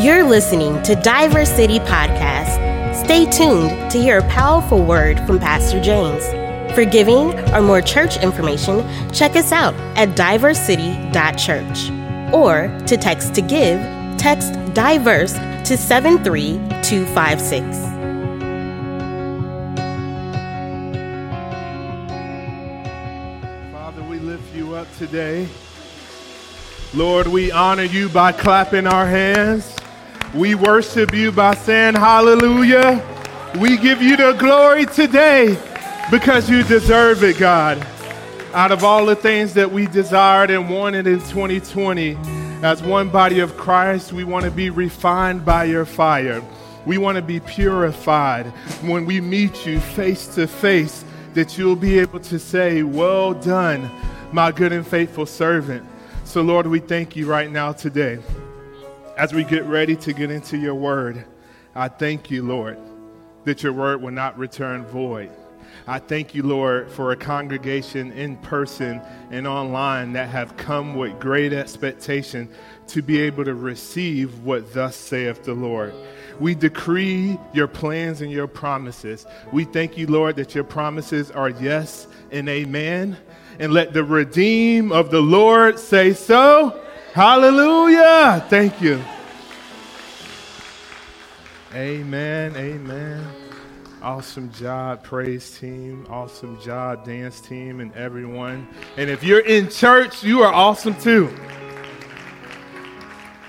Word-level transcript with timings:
You're 0.00 0.24
listening 0.24 0.82
to 0.84 0.94
Diverse 0.94 1.50
City 1.50 1.78
Podcast. 1.80 2.94
Stay 3.04 3.30
tuned 3.30 3.90
to 3.90 4.00
hear 4.00 4.20
a 4.20 4.28
powerful 4.30 4.82
word 4.82 5.20
from 5.26 5.38
Pastor 5.38 5.78
James. 5.78 6.24
For 6.74 6.86
giving 6.86 7.38
or 7.50 7.60
more 7.60 7.82
church 7.82 8.16
information, 8.16 8.82
check 9.12 9.36
us 9.36 9.52
out 9.52 9.74
at 9.98 10.16
diversecity.church. 10.16 12.32
Or 12.32 12.68
to 12.86 12.96
text 12.96 13.34
to 13.34 13.42
give, 13.42 13.78
text 14.16 14.54
diverse 14.72 15.34
to 15.34 15.76
73256. 15.76 17.76
Father, 23.70 24.02
we 24.04 24.18
lift 24.18 24.54
you 24.54 24.76
up 24.76 24.88
today. 24.96 25.46
Lord, 26.94 27.26
we 27.26 27.52
honor 27.52 27.82
you 27.82 28.08
by 28.08 28.32
clapping 28.32 28.86
our 28.86 29.06
hands. 29.06 29.76
We 30.34 30.54
worship 30.54 31.12
you 31.12 31.32
by 31.32 31.54
saying 31.56 31.96
hallelujah. 31.96 33.04
We 33.58 33.76
give 33.76 34.00
you 34.00 34.16
the 34.16 34.32
glory 34.34 34.86
today 34.86 35.58
because 36.08 36.48
you 36.48 36.62
deserve 36.62 37.24
it, 37.24 37.36
God. 37.36 37.84
Out 38.54 38.70
of 38.70 38.84
all 38.84 39.06
the 39.06 39.16
things 39.16 39.54
that 39.54 39.72
we 39.72 39.86
desired 39.86 40.50
and 40.50 40.70
wanted 40.70 41.08
in 41.08 41.18
2020, 41.18 42.16
as 42.62 42.80
one 42.80 43.08
body 43.08 43.40
of 43.40 43.56
Christ, 43.56 44.12
we 44.12 44.22
want 44.22 44.44
to 44.44 44.52
be 44.52 44.70
refined 44.70 45.44
by 45.44 45.64
your 45.64 45.84
fire. 45.84 46.40
We 46.86 46.96
want 46.96 47.16
to 47.16 47.22
be 47.22 47.40
purified 47.40 48.46
when 48.82 49.06
we 49.06 49.20
meet 49.20 49.66
you 49.66 49.80
face 49.80 50.28
to 50.36 50.46
face, 50.46 51.04
that 51.34 51.58
you'll 51.58 51.74
be 51.74 51.98
able 51.98 52.20
to 52.20 52.38
say, 52.38 52.84
Well 52.84 53.34
done, 53.34 53.90
my 54.30 54.52
good 54.52 54.72
and 54.72 54.86
faithful 54.86 55.26
servant. 55.26 55.84
So, 56.22 56.42
Lord, 56.42 56.68
we 56.68 56.78
thank 56.78 57.16
you 57.16 57.26
right 57.26 57.50
now 57.50 57.72
today. 57.72 58.20
As 59.20 59.34
we 59.34 59.44
get 59.44 59.64
ready 59.64 59.96
to 59.96 60.14
get 60.14 60.30
into 60.30 60.56
your 60.56 60.74
word, 60.74 61.26
I 61.74 61.88
thank 61.88 62.30
you, 62.30 62.42
Lord, 62.42 62.78
that 63.44 63.62
your 63.62 63.74
word 63.74 64.00
will 64.00 64.12
not 64.12 64.38
return 64.38 64.86
void. 64.86 65.28
I 65.86 65.98
thank 65.98 66.34
you, 66.34 66.42
Lord, 66.42 66.90
for 66.90 67.12
a 67.12 67.16
congregation 67.16 68.12
in 68.12 68.38
person 68.38 69.02
and 69.30 69.46
online 69.46 70.14
that 70.14 70.30
have 70.30 70.56
come 70.56 70.94
with 70.94 71.20
great 71.20 71.52
expectation 71.52 72.48
to 72.86 73.02
be 73.02 73.20
able 73.20 73.44
to 73.44 73.52
receive 73.54 74.42
what 74.42 74.72
thus 74.72 74.96
saith 74.96 75.44
the 75.44 75.52
Lord. 75.52 75.92
We 76.38 76.54
decree 76.54 77.38
your 77.52 77.68
plans 77.68 78.22
and 78.22 78.32
your 78.32 78.46
promises. 78.46 79.26
We 79.52 79.64
thank 79.64 79.98
you, 79.98 80.06
Lord, 80.06 80.36
that 80.36 80.54
your 80.54 80.64
promises 80.64 81.30
are 81.30 81.50
yes 81.50 82.08
and 82.30 82.48
amen. 82.48 83.18
And 83.58 83.74
let 83.74 83.92
the 83.92 84.02
redeem 84.02 84.92
of 84.92 85.10
the 85.10 85.20
Lord 85.20 85.78
say 85.78 86.14
so. 86.14 86.86
Hallelujah. 87.12 88.44
Thank 88.48 88.80
you. 88.80 89.02
Amen. 91.74 92.56
Amen. 92.56 93.26
Awesome 94.02 94.50
job, 94.52 95.02
praise 95.02 95.58
team. 95.58 96.06
Awesome 96.08 96.58
job, 96.60 97.04
dance 97.04 97.40
team, 97.40 97.80
and 97.80 97.92
everyone. 97.94 98.66
And 98.96 99.10
if 99.10 99.22
you're 99.22 99.40
in 99.40 99.68
church, 99.68 100.24
you 100.24 100.40
are 100.42 100.52
awesome 100.52 100.94
too. 100.94 101.36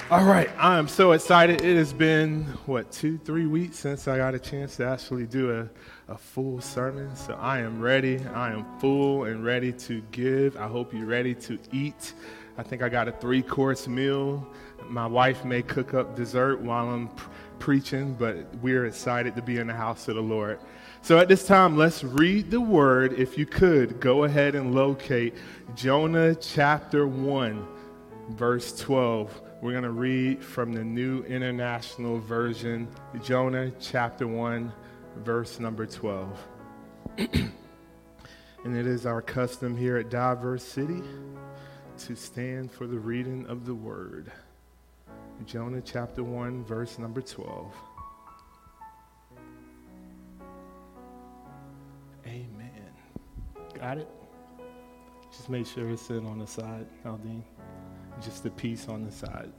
All 0.09 0.25
right, 0.25 0.49
I 0.57 0.77
am 0.77 0.89
so 0.89 1.13
excited. 1.13 1.63
It 1.63 1.77
has 1.77 1.93
been, 1.93 2.43
what, 2.65 2.91
two, 2.91 3.17
three 3.19 3.45
weeks 3.45 3.77
since 3.79 4.09
I 4.09 4.17
got 4.17 4.35
a 4.35 4.39
chance 4.39 4.75
to 4.75 4.85
actually 4.85 5.25
do 5.25 5.57
a, 5.57 6.11
a 6.11 6.17
full 6.17 6.59
sermon. 6.59 7.15
So 7.15 7.35
I 7.35 7.59
am 7.59 7.79
ready. 7.79 8.19
I 8.33 8.51
am 8.51 8.65
full 8.79 9.23
and 9.23 9.45
ready 9.45 9.71
to 9.71 10.01
give. 10.11 10.57
I 10.57 10.67
hope 10.67 10.93
you're 10.93 11.05
ready 11.05 11.33
to 11.35 11.57
eat. 11.71 12.13
I 12.61 12.63
think 12.63 12.83
I 12.83 12.89
got 12.89 13.07
a 13.07 13.11
three 13.11 13.41
course 13.41 13.87
meal. 13.87 14.47
My 14.87 15.07
wife 15.07 15.43
may 15.43 15.63
cook 15.63 15.95
up 15.95 16.15
dessert 16.15 16.61
while 16.61 16.89
I'm 16.89 17.07
pr- 17.07 17.31
preaching, 17.57 18.13
but 18.13 18.35
we're 18.61 18.85
excited 18.85 19.35
to 19.35 19.41
be 19.41 19.57
in 19.57 19.65
the 19.65 19.73
house 19.73 20.07
of 20.07 20.13
the 20.13 20.21
Lord. 20.21 20.59
So 21.01 21.17
at 21.17 21.27
this 21.27 21.43
time, 21.47 21.75
let's 21.75 22.03
read 22.03 22.51
the 22.51 22.61
word. 22.61 23.13
If 23.13 23.35
you 23.35 23.47
could, 23.47 23.99
go 23.99 24.25
ahead 24.25 24.53
and 24.53 24.75
locate 24.75 25.33
Jonah 25.73 26.35
chapter 26.35 27.07
1, 27.07 27.65
verse 28.29 28.79
12. 28.79 29.41
We're 29.63 29.71
going 29.71 29.83
to 29.83 29.89
read 29.89 30.45
from 30.45 30.71
the 30.71 30.83
New 30.83 31.23
International 31.23 32.19
Version, 32.19 32.87
Jonah 33.23 33.71
chapter 33.79 34.27
1, 34.27 34.71
verse 35.23 35.59
number 35.59 35.87
12. 35.87 36.47
and 37.17 37.51
it 38.63 38.85
is 38.85 39.07
our 39.07 39.23
custom 39.23 39.75
here 39.75 39.97
at 39.97 40.11
Diverse 40.11 40.63
City 40.63 41.01
to 42.07 42.15
stand 42.15 42.71
for 42.71 42.87
the 42.87 42.97
reading 42.97 43.45
of 43.47 43.65
the 43.65 43.75
word. 43.75 44.31
Jonah 45.45 45.81
chapter 45.81 46.23
1, 46.23 46.63
verse 46.63 46.97
number 46.97 47.21
12. 47.21 47.73
Amen. 52.25 52.71
Got 53.79 53.99
it? 53.99 54.09
Just 55.31 55.49
make 55.49 55.67
sure 55.67 55.89
it's 55.89 56.09
in 56.09 56.25
on 56.25 56.39
the 56.39 56.47
side, 56.47 56.87
Aldine. 57.05 57.43
Just 58.21 58.45
a 58.45 58.49
piece 58.49 58.87
on 58.87 59.05
the 59.05 59.11
side. 59.11 59.51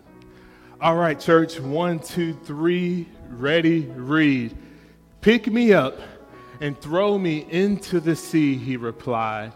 All 0.81 0.97
right, 0.97 1.19
church. 1.19 1.61
One, 1.61 2.01
two, 2.01 2.35
three. 2.35 3.09
Ready, 3.29 3.83
read. 3.97 4.57
Pick 5.21 5.47
me 5.47 5.73
up 5.73 6.01
and 6.61 6.81
throw 6.81 7.19
me 7.19 7.47
into 7.51 8.01
the 8.01 8.17
sea, 8.17 8.57
he 8.57 8.77
replied, 8.77 9.53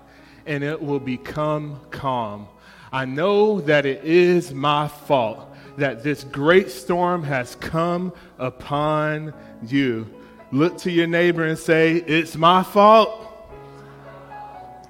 and 0.47 0.63
it 0.63 0.81
will 0.81 1.01
become 1.01 1.81
calm. 1.91 2.49
I 2.93 3.05
know 3.05 3.61
that 3.63 3.87
it 3.87 4.05
is 4.05 4.53
my 4.53 4.89
fault 4.89 5.55
that 5.77 6.03
this 6.03 6.25
great 6.25 6.71
storm 6.71 7.23
has 7.23 7.55
come 7.57 8.13
upon 8.39 9.35
you. 9.67 10.07
Look 10.53 10.79
to 10.79 10.91
your 10.91 11.07
neighbor 11.07 11.45
and 11.45 11.59
say, 11.59 11.97
It's 11.97 12.37
my 12.37 12.63
fault. 12.63 13.23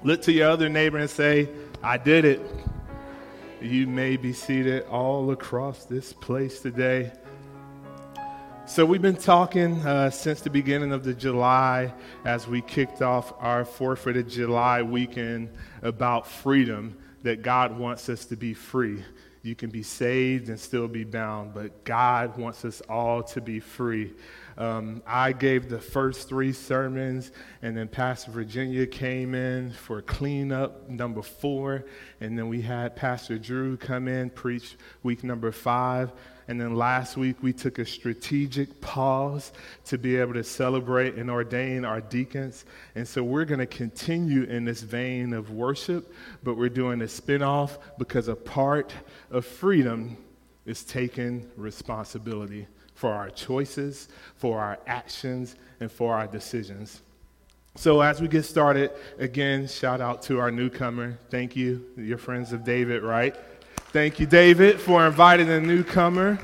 Look 0.03 0.21
to 0.23 0.31
your 0.31 0.49
other 0.49 0.69
neighbor 0.69 0.97
and 0.97 1.09
say, 1.09 1.49
I 1.83 1.97
did 1.97 2.25
it. 2.25 2.41
You 3.61 3.87
may 3.87 4.17
be 4.17 4.33
seated 4.33 4.85
all 4.85 5.31
across 5.31 5.85
this 5.85 6.13
place 6.13 6.61
today. 6.61 7.11
So, 8.67 8.85
we've 8.85 9.01
been 9.01 9.15
talking 9.15 9.85
uh, 9.85 10.09
since 10.09 10.41
the 10.41 10.49
beginning 10.49 10.91
of 10.91 11.03
the 11.03 11.13
July 11.13 11.93
as 12.25 12.47
we 12.47 12.61
kicked 12.61 13.01
off 13.01 13.33
our 13.39 13.65
forfeited 13.65 14.29
July 14.29 14.81
weekend 14.83 15.49
about 15.81 16.27
freedom, 16.27 16.97
that 17.27 17.41
God 17.41 17.77
wants 17.77 18.07
us 18.07 18.23
to 18.23 18.37
be 18.37 18.53
free. 18.53 19.03
You 19.41 19.53
can 19.53 19.69
be 19.69 19.83
saved 19.83 20.47
and 20.47 20.57
still 20.57 20.87
be 20.87 21.03
bound, 21.03 21.53
but 21.53 21.83
God 21.83 22.37
wants 22.37 22.63
us 22.63 22.81
all 22.87 23.21
to 23.23 23.41
be 23.41 23.59
free. 23.59 24.13
Um, 24.57 25.03
I 25.05 25.33
gave 25.33 25.67
the 25.67 25.77
first 25.77 26.29
three 26.29 26.53
sermons, 26.53 27.33
and 27.61 27.75
then 27.75 27.89
Pastor 27.89 28.31
Virginia 28.31 28.87
came 28.87 29.35
in 29.35 29.73
for 29.73 30.01
cleanup 30.01 30.89
number 30.89 31.21
four, 31.21 31.83
and 32.21 32.39
then 32.39 32.47
we 32.47 32.61
had 32.61 32.95
Pastor 32.95 33.37
Drew 33.37 33.75
come 33.75 34.07
in, 34.07 34.29
preach 34.29 34.77
week 35.03 35.21
number 35.21 35.51
five. 35.51 36.13
And 36.47 36.59
then 36.61 36.75
last 36.75 37.17
week, 37.17 37.37
we 37.41 37.51
took 37.51 37.77
a 37.77 37.85
strategic 37.85 38.79
pause 38.79 39.51
to 39.85 39.97
be 39.97 40.15
able 40.15 40.33
to 40.33 40.43
celebrate 40.43 41.15
and 41.15 41.29
ordain 41.29 41.83
our 41.83 41.99
deacons. 41.99 42.63
And 42.95 43.05
so 43.05 43.21
we're 43.21 43.45
going 43.45 43.59
to 43.59 43.65
continue 43.65 44.43
in 44.43 44.63
this 44.63 44.81
vein 44.81 45.33
of 45.33 45.51
worship, 45.51 46.13
but 46.43 46.55
we're 46.55 46.69
doing 46.69 47.01
a 47.01 47.05
spinoff 47.05 47.77
because 47.97 48.29
a 48.29 48.35
part 48.35 48.93
of 49.29 49.45
freedom 49.45 50.15
is 50.65 50.83
taking 50.83 51.49
responsibility 51.57 52.67
for 52.93 53.13
our 53.13 53.29
choices, 53.29 54.07
for 54.35 54.59
our 54.59 54.79
actions, 54.87 55.55
and 55.79 55.91
for 55.91 56.15
our 56.15 56.27
decisions. 56.27 57.01
So, 57.75 58.01
as 58.01 58.19
we 58.21 58.27
get 58.27 58.43
started, 58.43 58.89
again, 59.19 59.67
shout 59.67 60.01
out 60.01 60.23
to 60.23 60.39
our 60.39 60.49
newcomer. 60.49 61.19
Thank 61.29 61.55
you, 61.55 61.85
your 61.95 62.17
friends 62.17 62.51
of 62.51 62.63
David, 62.63 63.03
right? 63.03 63.35
Thank 63.93 64.19
you, 64.19 64.25
David, 64.25 64.81
for 64.81 65.07
inviting 65.07 65.47
a 65.47 65.61
newcomer. 65.61 66.37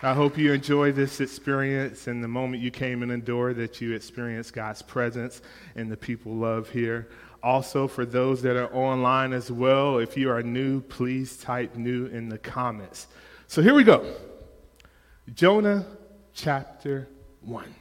I 0.00 0.14
hope 0.14 0.38
you 0.38 0.52
enjoy 0.52 0.92
this 0.92 1.20
experience 1.20 2.06
and 2.06 2.22
the 2.22 2.28
moment 2.28 2.62
you 2.62 2.70
came 2.70 3.02
in 3.02 3.08
the 3.08 3.18
door 3.18 3.52
that 3.54 3.80
you 3.80 3.94
experienced 3.96 4.52
God's 4.52 4.80
presence 4.80 5.42
and 5.74 5.90
the 5.90 5.96
people 5.96 6.36
love 6.36 6.70
here. 6.70 7.08
Also, 7.42 7.88
for 7.88 8.06
those 8.06 8.42
that 8.42 8.54
are 8.56 8.72
online 8.72 9.32
as 9.32 9.50
well, 9.50 9.98
if 9.98 10.16
you 10.16 10.30
are 10.30 10.40
new, 10.40 10.80
please 10.80 11.36
type 11.36 11.74
new 11.74 12.06
in 12.06 12.28
the 12.28 12.38
comments. 12.38 13.08
So 13.48 13.60
here 13.60 13.74
we 13.74 13.82
go 13.82 14.14
Jonah 15.34 15.84
chapter 16.32 17.08
1. 17.40 17.74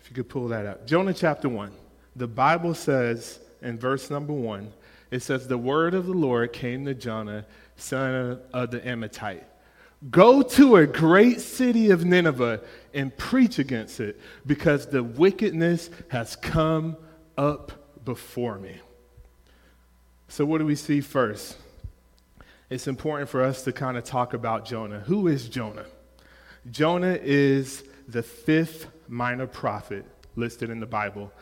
If 0.00 0.08
you 0.08 0.14
could 0.14 0.30
pull 0.30 0.48
that 0.48 0.64
up. 0.64 0.86
Jonah 0.86 1.12
chapter 1.12 1.50
1. 1.50 1.72
The 2.16 2.26
Bible 2.26 2.72
says 2.72 3.38
in 3.60 3.78
verse 3.78 4.08
number 4.08 4.32
1, 4.32 4.72
it 5.10 5.20
says, 5.20 5.48
The 5.48 5.58
word 5.58 5.94
of 5.94 6.06
the 6.06 6.12
Lord 6.12 6.52
came 6.52 6.84
to 6.86 6.94
Jonah, 6.94 7.46
son 7.76 8.40
of 8.52 8.70
the 8.70 8.80
Amittai. 8.80 9.42
Go 10.10 10.42
to 10.42 10.76
a 10.76 10.86
great 10.86 11.40
city 11.40 11.90
of 11.90 12.04
Nineveh 12.04 12.60
and 12.92 13.16
preach 13.16 13.58
against 13.58 14.00
it, 14.00 14.20
because 14.46 14.86
the 14.86 15.02
wickedness 15.02 15.90
has 16.08 16.36
come 16.36 16.96
up 17.38 18.04
before 18.04 18.58
me. 18.58 18.76
So, 20.28 20.44
what 20.44 20.58
do 20.58 20.66
we 20.66 20.76
see 20.76 21.00
first? 21.00 21.56
it's 22.68 22.88
important 22.88 23.28
for 23.28 23.42
us 23.42 23.62
to 23.62 23.72
kind 23.72 23.96
of 23.96 24.04
talk 24.04 24.34
about 24.34 24.64
Jonah. 24.64 25.00
Who 25.00 25.28
is 25.28 25.48
Jonah? 25.48 25.86
Jonah 26.70 27.18
is 27.22 27.84
the 28.08 28.22
fifth 28.22 28.88
minor 29.08 29.46
prophet 29.46 30.04
listed 30.34 30.70
in 30.70 30.80
the 30.80 30.86
Bible. 30.86 31.32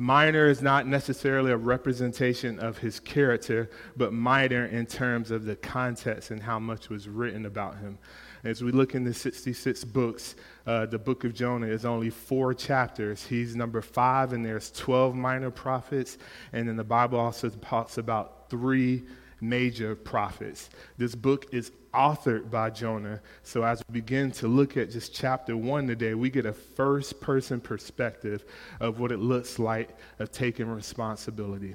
Minor 0.00 0.46
is 0.46 0.62
not 0.62 0.86
necessarily 0.86 1.52
a 1.52 1.58
representation 1.58 2.58
of 2.58 2.78
his 2.78 2.98
character, 2.98 3.68
but 3.98 4.14
minor 4.14 4.64
in 4.64 4.86
terms 4.86 5.30
of 5.30 5.44
the 5.44 5.56
context 5.56 6.30
and 6.30 6.42
how 6.42 6.58
much 6.58 6.88
was 6.88 7.06
written 7.06 7.44
about 7.44 7.76
him. 7.76 7.98
As 8.42 8.64
we 8.64 8.72
look 8.72 8.94
in 8.94 9.04
the 9.04 9.12
66 9.12 9.84
books, 9.84 10.36
uh, 10.66 10.86
the 10.86 10.98
book 10.98 11.24
of 11.24 11.34
Jonah 11.34 11.66
is 11.66 11.84
only 11.84 12.08
four 12.08 12.54
chapters. 12.54 13.26
He's 13.26 13.54
number 13.54 13.82
five, 13.82 14.32
and 14.32 14.42
there's 14.42 14.70
12 14.70 15.14
minor 15.14 15.50
prophets. 15.50 16.16
And 16.54 16.66
then 16.66 16.76
the 16.76 16.82
Bible 16.82 17.20
also 17.20 17.50
talks 17.50 17.98
about 17.98 18.48
three 18.48 19.04
major 19.40 19.94
prophets. 19.94 20.70
This 20.96 21.14
book 21.14 21.46
is 21.52 21.72
authored 21.92 22.50
by 22.50 22.70
Jonah. 22.70 23.20
So 23.42 23.62
as 23.62 23.82
we 23.88 24.00
begin 24.00 24.30
to 24.32 24.48
look 24.48 24.76
at 24.76 24.90
just 24.90 25.14
chapter 25.14 25.56
one 25.56 25.86
today, 25.86 26.14
we 26.14 26.30
get 26.30 26.46
a 26.46 26.52
first 26.52 27.20
person 27.20 27.60
perspective 27.60 28.44
of 28.80 29.00
what 29.00 29.12
it 29.12 29.18
looks 29.18 29.58
like 29.58 29.90
of 30.18 30.30
taking 30.30 30.68
responsibility. 30.68 31.74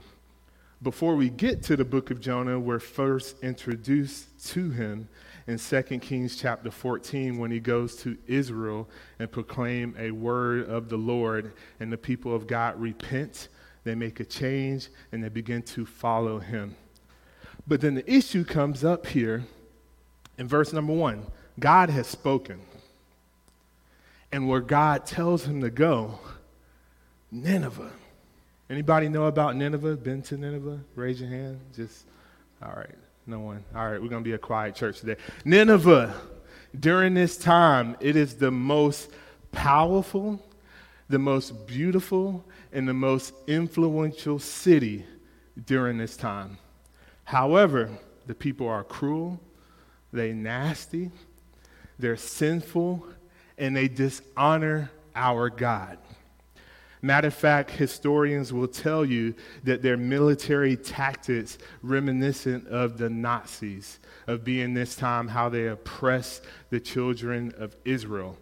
Before 0.81 1.15
we 1.15 1.29
get 1.29 1.63
to 1.63 1.75
the 1.75 1.85
book 1.85 2.11
of 2.11 2.19
Jonah, 2.19 2.59
we're 2.59 2.79
first 2.79 3.41
introduced 3.41 4.47
to 4.49 4.69
him 4.69 5.07
in 5.47 5.57
2 5.57 5.81
Kings 5.99 6.35
chapter 6.35 6.71
14 6.71 7.37
when 7.37 7.51
he 7.51 7.59
goes 7.59 7.95
to 7.97 8.17
Israel 8.27 8.89
and 9.19 9.31
proclaim 9.31 9.95
a 9.97 10.11
word 10.11 10.67
of 10.67 10.89
the 10.89 10.97
Lord 10.97 11.53
and 11.79 11.91
the 11.91 11.97
people 11.97 12.33
of 12.33 12.47
God 12.47 12.79
repent, 12.79 13.47
they 13.83 13.95
make 13.95 14.19
a 14.19 14.25
change 14.25 14.89
and 15.11 15.23
they 15.23 15.29
begin 15.29 15.61
to 15.63 15.85
follow 15.85 16.39
him. 16.39 16.75
But 17.67 17.81
then 17.81 17.95
the 17.95 18.11
issue 18.11 18.43
comes 18.43 18.83
up 18.83 19.07
here 19.07 19.43
in 20.37 20.47
verse 20.47 20.73
number 20.73 20.93
one 20.93 21.25
God 21.59 21.89
has 21.89 22.07
spoken. 22.07 22.61
And 24.31 24.49
where 24.49 24.59
God 24.59 25.05
tells 25.05 25.45
him 25.45 25.61
to 25.61 25.69
go, 25.69 26.19
Nineveh. 27.31 27.91
Anybody 28.69 29.07
know 29.07 29.25
about 29.25 29.55
Nineveh? 29.55 29.95
Been 29.97 30.21
to 30.23 30.37
Nineveh? 30.37 30.79
Raise 30.95 31.21
your 31.21 31.29
hand. 31.29 31.59
Just, 31.75 32.05
all 32.61 32.73
right. 32.75 32.95
No 33.27 33.39
one. 33.39 33.63
All 33.75 33.89
right, 33.89 34.01
we're 34.01 34.09
going 34.09 34.23
to 34.23 34.27
be 34.27 34.33
a 34.33 34.39
quiet 34.39 34.75
church 34.75 34.99
today. 34.99 35.15
Nineveh, 35.45 36.13
during 36.79 37.13
this 37.13 37.37
time, 37.37 37.95
it 37.99 38.15
is 38.15 38.35
the 38.35 38.51
most 38.51 39.09
powerful, 39.51 40.43
the 41.09 41.19
most 41.19 41.65
beautiful, 41.65 42.45
and 42.71 42.87
the 42.87 42.93
most 42.93 43.33
influential 43.47 44.37
city 44.37 45.05
during 45.65 45.97
this 45.97 46.17
time. 46.17 46.57
However, 47.25 47.89
the 48.27 48.35
people 48.35 48.67
are 48.67 48.83
cruel, 48.83 49.39
they 50.13 50.31
nasty, 50.31 51.11
they're 51.99 52.17
sinful, 52.17 53.05
and 53.57 53.75
they 53.75 53.87
dishonor 53.87 54.91
our 55.15 55.49
God. 55.49 55.97
Matter 57.01 57.27
of 57.27 57.35
fact, 57.35 57.69
historians 57.71 58.51
will 58.51 58.67
tell 58.67 59.05
you 59.05 59.35
that 59.63 59.81
their 59.81 59.97
military 59.97 60.75
tactics 60.75 61.57
reminiscent 61.83 62.67
of 62.67 62.97
the 62.97 63.09
Nazis, 63.09 63.99
of 64.25 64.43
being 64.43 64.73
this 64.73 64.95
time 64.95 65.27
how 65.27 65.49
they 65.49 65.67
oppressed 65.67 66.43
the 66.71 66.79
children 66.79 67.53
of 67.57 67.75
Israel. 67.85 68.37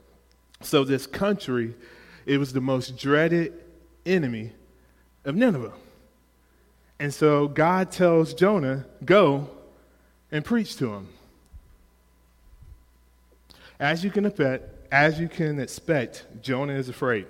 So 0.61 0.85
this 0.85 1.05
country, 1.05 1.75
it 2.25 2.37
was 2.37 2.53
the 2.53 2.61
most 2.61 2.97
dreaded 2.97 3.53
enemy 4.05 4.53
of 5.25 5.35
Nineveh. 5.35 5.73
And 7.03 7.13
so 7.13 7.49
God 7.49 7.91
tells 7.91 8.33
Jonah, 8.33 8.85
go 9.03 9.49
and 10.31 10.45
preach 10.45 10.77
to 10.77 10.93
him. 10.93 11.09
As 13.77 14.05
you 14.05 14.09
can 14.09 14.25
expect, 14.25 14.63
as 14.89 15.19
you 15.19 15.27
can 15.27 15.59
expect, 15.59 16.25
Jonah 16.41 16.75
is 16.75 16.87
afraid. 16.87 17.25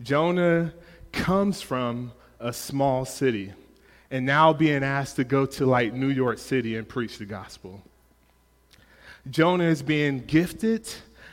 Jonah 0.00 0.72
comes 1.12 1.60
from 1.60 2.12
a 2.38 2.50
small 2.50 3.04
city 3.04 3.52
and 4.10 4.24
now 4.24 4.54
being 4.54 4.84
asked 4.84 5.16
to 5.16 5.24
go 5.24 5.44
to 5.44 5.66
like 5.66 5.92
New 5.92 6.08
York 6.08 6.38
City 6.38 6.78
and 6.78 6.88
preach 6.88 7.18
the 7.18 7.26
gospel. 7.26 7.82
Jonah 9.28 9.64
is 9.64 9.82
being 9.82 10.20
gifted 10.20 10.90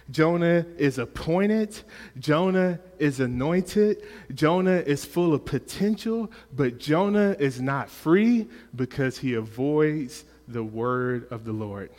Jonah 0.09 0.65
is 0.77 0.97
appointed. 0.97 1.79
Jonah 2.17 2.79
is 2.97 3.19
anointed. 3.19 4.03
Jonah 4.33 4.77
is 4.77 5.05
full 5.05 5.33
of 5.33 5.45
potential, 5.45 6.31
but 6.53 6.79
Jonah 6.79 7.35
is 7.39 7.61
not 7.61 7.89
free 7.89 8.47
because 8.75 9.17
he 9.17 9.33
avoids 9.33 10.23
the 10.47 10.63
word 10.63 11.27
of 11.29 11.43
the 11.43 11.51
Lord. 11.51 11.91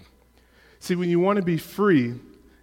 See, 0.81 0.95
when 0.95 1.11
you 1.11 1.21
want 1.21 1.37
to 1.37 1.45
be 1.45 1.59
free, 1.59 2.15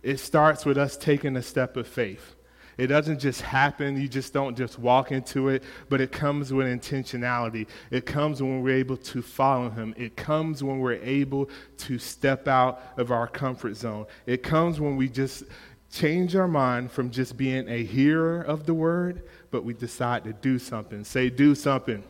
it 0.01 0.19
starts 0.19 0.65
with 0.65 0.77
us 0.77 0.97
taking 0.97 1.35
a 1.35 1.41
step 1.41 1.77
of 1.77 1.87
faith. 1.87 2.34
It 2.77 2.87
doesn't 2.87 3.19
just 3.19 3.41
happen. 3.41 3.99
You 3.99 4.07
just 4.07 4.33
don't 4.33 4.57
just 4.57 4.77
walk 4.77 5.11
into 5.11 5.49
it, 5.49 5.63
but 5.89 6.01
it 6.01 6.11
comes 6.11 6.51
with 6.51 6.67
intentionality. 6.67 7.67
It 7.91 8.05
comes 8.05 8.41
when 8.41 8.61
we're 8.61 8.75
able 8.75 8.97
to 8.97 9.21
follow 9.21 9.69
Him. 9.69 9.93
It 9.97 10.15
comes 10.15 10.63
when 10.63 10.79
we're 10.79 11.01
able 11.01 11.49
to 11.77 11.97
step 11.97 12.47
out 12.47 12.81
of 12.97 13.11
our 13.11 13.27
comfort 13.27 13.75
zone. 13.75 14.05
It 14.25 14.43
comes 14.43 14.79
when 14.79 14.97
we 14.97 15.09
just 15.09 15.43
change 15.91 16.35
our 16.35 16.47
mind 16.47 16.91
from 16.91 17.09
just 17.09 17.37
being 17.37 17.69
a 17.69 17.83
hearer 17.83 18.41
of 18.41 18.65
the 18.65 18.73
word, 18.73 19.23
but 19.51 19.63
we 19.63 19.73
decide 19.73 20.25
to 20.25 20.33
do 20.33 20.59
something. 20.59 21.03
Say, 21.03 21.29
do 21.29 21.55
something. 21.55 22.03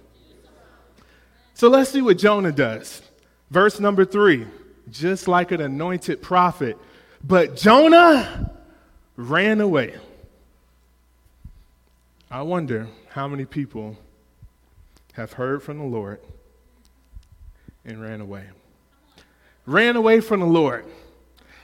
So 1.54 1.70
let's 1.70 1.92
see 1.92 2.02
what 2.02 2.18
Jonah 2.18 2.52
does. 2.52 3.02
Verse 3.52 3.80
number 3.80 4.04
three, 4.04 4.48
just 4.90 5.28
like 5.28 5.52
an 5.52 5.62
anointed 5.62 6.22
prophet. 6.22 6.78
But 7.24 7.56
Jonah 7.56 8.52
ran 9.16 9.62
away. 9.62 9.96
I 12.36 12.42
wonder 12.42 12.90
how 13.12 13.30
many 13.30 13.46
people 13.46 13.96
have 15.14 15.32
heard 15.32 15.64
from 15.64 15.78
the 15.78 15.86
Lord 15.86 16.20
and 17.86 18.02
ran 18.02 18.20
away. 18.20 18.44
Ran 19.66 19.96
away 19.96 20.20
from 20.20 20.42
the 20.42 20.46
Lord 20.46 20.84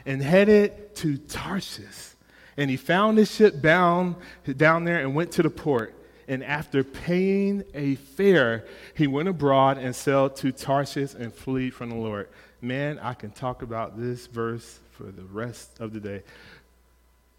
and 0.05 0.23
headed 0.23 0.95
to 0.95 1.17
Tarshish. 1.17 2.15
And 2.55 2.69
he 2.69 2.77
found 2.77 3.17
his 3.17 3.29
ship 3.29 3.61
bound 3.61 4.15
down 4.55 4.85
there 4.85 5.01
and 5.01 5.13
went 5.13 5.33
to 5.33 5.43
the 5.43 5.49
port. 5.49 5.93
And 6.29 6.41
after 6.41 6.85
paying 6.85 7.65
a 7.73 7.95
fare, 7.95 8.63
he 8.95 9.07
went 9.07 9.27
abroad 9.27 9.77
and 9.77 9.93
sailed 9.93 10.37
to 10.37 10.53
Tarshish 10.53 11.13
and 11.15 11.33
fled 11.33 11.73
from 11.73 11.89
the 11.89 11.97
Lord. 11.97 12.29
Man, 12.61 12.97
I 12.99 13.13
can 13.13 13.31
talk 13.31 13.61
about 13.61 13.99
this 13.99 14.25
verse 14.25 14.79
for 14.91 15.03
the 15.03 15.23
rest 15.23 15.81
of 15.81 15.91
the 15.91 15.99
day. 15.99 16.23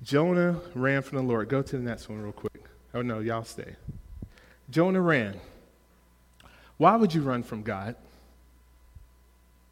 Jonah 0.02 0.60
ran 0.74 1.00
from 1.00 1.16
the 1.16 1.24
Lord. 1.24 1.48
Go 1.48 1.62
to 1.62 1.78
the 1.78 1.82
next 1.82 2.10
one, 2.10 2.20
real 2.20 2.32
quick. 2.32 2.51
Oh, 2.94 3.02
no, 3.02 3.20
y'all 3.20 3.44
stay. 3.44 3.76
Jonah 4.70 5.00
ran. 5.00 5.40
Why 6.76 6.96
would 6.96 7.14
you 7.14 7.22
run 7.22 7.42
from 7.42 7.62
God? 7.62 7.94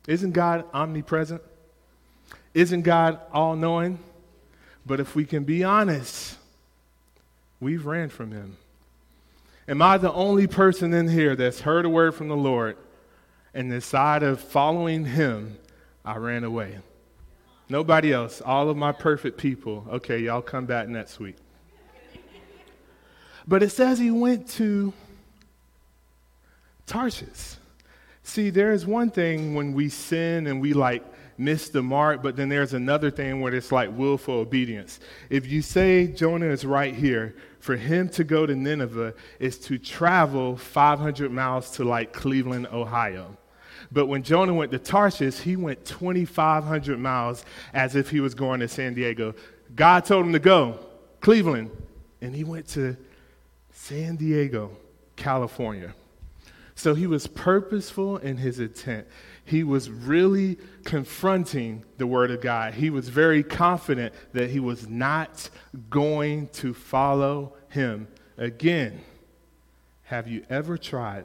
Isn't 0.06 0.32
God 0.32 0.64
omnipresent? 0.72 1.42
Isn't 2.54 2.82
God 2.82 3.20
all 3.32 3.56
knowing? 3.56 3.98
But 4.86 5.00
if 5.00 5.14
we 5.14 5.24
can 5.24 5.44
be 5.44 5.62
honest, 5.62 6.36
we've 7.60 7.86
ran 7.86 8.08
from 8.08 8.32
Him. 8.32 8.56
Am 9.68 9.82
I 9.82 9.98
the 9.98 10.12
only 10.12 10.46
person 10.46 10.92
in 10.92 11.08
here 11.08 11.36
that's 11.36 11.60
heard 11.60 11.84
a 11.84 11.88
word 11.88 12.14
from 12.14 12.28
the 12.28 12.36
Lord 12.36 12.76
and 13.54 13.70
decided 13.70 14.28
of 14.28 14.40
following 14.40 15.04
Him, 15.04 15.58
I 16.04 16.16
ran 16.16 16.44
away? 16.44 16.78
Nobody 17.68 18.12
else. 18.12 18.40
All 18.40 18.68
of 18.68 18.76
my 18.76 18.90
perfect 18.90 19.38
people. 19.38 19.86
Okay, 19.90 20.18
y'all 20.18 20.42
come 20.42 20.66
back 20.66 20.88
next 20.88 21.20
week. 21.20 21.36
But 23.46 23.62
it 23.62 23.70
says 23.70 23.98
he 23.98 24.10
went 24.10 24.48
to 24.50 24.92
Tarshish. 26.86 27.56
See, 28.22 28.50
there's 28.50 28.86
one 28.86 29.10
thing 29.10 29.54
when 29.54 29.72
we 29.72 29.88
sin 29.88 30.46
and 30.46 30.60
we 30.60 30.72
like 30.72 31.04
miss 31.38 31.70
the 31.70 31.82
mark, 31.82 32.22
but 32.22 32.36
then 32.36 32.48
there's 32.48 32.74
another 32.74 33.10
thing 33.10 33.40
where 33.40 33.54
it's 33.54 33.72
like 33.72 33.96
willful 33.96 34.34
obedience. 34.34 35.00
If 35.30 35.46
you 35.46 35.62
say 35.62 36.06
Jonah 36.06 36.46
is 36.46 36.64
right 36.64 36.94
here, 36.94 37.34
for 37.60 37.76
him 37.76 38.08
to 38.10 38.24
go 38.24 38.46
to 38.46 38.54
Nineveh 38.54 39.14
is 39.38 39.58
to 39.60 39.78
travel 39.78 40.56
500 40.56 41.30
miles 41.30 41.70
to 41.72 41.84
like 41.84 42.12
Cleveland, 42.12 42.66
Ohio. 42.72 43.36
But 43.92 44.06
when 44.06 44.22
Jonah 44.22 44.54
went 44.54 44.70
to 44.72 44.78
Tarshish, 44.78 45.38
he 45.38 45.56
went 45.56 45.84
2,500 45.84 46.98
miles 46.98 47.44
as 47.72 47.96
if 47.96 48.10
he 48.10 48.20
was 48.20 48.34
going 48.34 48.60
to 48.60 48.68
San 48.68 48.94
Diego. 48.94 49.34
God 49.74 50.04
told 50.04 50.26
him 50.26 50.32
to 50.32 50.38
go, 50.38 50.78
Cleveland, 51.20 51.70
and 52.20 52.34
he 52.34 52.44
went 52.44 52.68
to 52.68 52.96
San 53.80 54.16
Diego, 54.16 54.72
California. 55.16 55.94
So 56.74 56.94
he 56.94 57.06
was 57.06 57.26
purposeful 57.26 58.18
in 58.18 58.36
his 58.36 58.60
intent. 58.60 59.06
He 59.42 59.64
was 59.64 59.90
really 59.90 60.58
confronting 60.84 61.84
the 61.96 62.06
Word 62.06 62.30
of 62.30 62.42
God. 62.42 62.74
He 62.74 62.90
was 62.90 63.08
very 63.08 63.42
confident 63.42 64.14
that 64.34 64.50
he 64.50 64.60
was 64.60 64.86
not 64.86 65.48
going 65.88 66.48
to 66.48 66.74
follow 66.74 67.54
him 67.70 68.06
again. 68.36 69.00
Have 70.04 70.28
you 70.28 70.44
ever 70.50 70.76
tried 70.76 71.24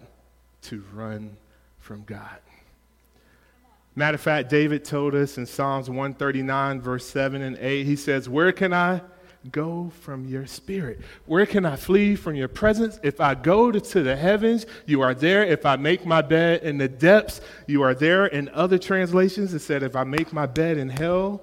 to 0.63 0.81
run 0.93 1.35
from 1.79 2.03
God? 2.03 2.39
Matter 3.95 4.15
of 4.15 4.21
fact, 4.21 4.50
David 4.50 4.85
told 4.85 5.13
us 5.13 5.38
in 5.38 5.45
Psalms 5.45 5.89
139, 5.89 6.81
verse 6.81 7.05
7 7.05 7.41
and 7.41 7.57
8, 7.57 7.85
he 7.85 7.97
says, 7.97 8.29
Where 8.29 8.53
can 8.53 8.74
I 8.74 9.01
go 9.51 9.91
from 10.01 10.25
your 10.25 10.45
spirit? 10.45 10.99
Where 11.25 11.45
can 11.45 11.65
I 11.65 11.75
flee 11.75 12.15
from 12.15 12.35
your 12.35 12.47
presence? 12.47 12.99
If 13.03 13.19
I 13.19 13.35
go 13.35 13.71
to, 13.71 14.03
the 14.03 14.15
heavens, 14.15 14.65
you 14.85 15.01
are 15.01 15.13
there. 15.13 15.43
If 15.43 15.65
I 15.65 15.75
make 15.75 16.05
my 16.05 16.21
bed 16.21 16.63
in 16.63 16.77
the 16.77 16.87
depths, 16.87 17.41
you 17.67 17.81
are 17.83 17.93
there. 17.93 18.25
In 18.25 18.49
other 18.49 18.77
translations, 18.77 19.53
it 19.53 19.59
said, 19.59 19.83
If 19.83 19.95
I 19.95 20.03
make 20.03 20.33
my 20.33 20.45
bed 20.45 20.77
in 20.77 20.89
hell, 20.89 21.41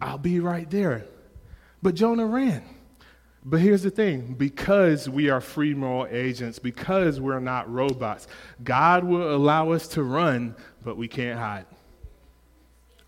I'll 0.00 0.18
be 0.18 0.40
right 0.40 0.70
there. 0.70 1.06
But 1.82 1.94
Jonah 1.94 2.26
ran. 2.26 2.62
But 3.48 3.60
here's 3.60 3.84
the 3.84 3.90
thing 3.90 4.34
because 4.34 5.08
we 5.08 5.30
are 5.30 5.40
free 5.40 5.72
moral 5.72 6.08
agents, 6.10 6.58
because 6.58 7.20
we're 7.20 7.38
not 7.38 7.72
robots, 7.72 8.26
God 8.64 9.04
will 9.04 9.34
allow 9.34 9.70
us 9.70 9.86
to 9.88 10.02
run, 10.02 10.56
but 10.82 10.96
we 10.96 11.06
can't 11.06 11.38
hide. 11.38 11.66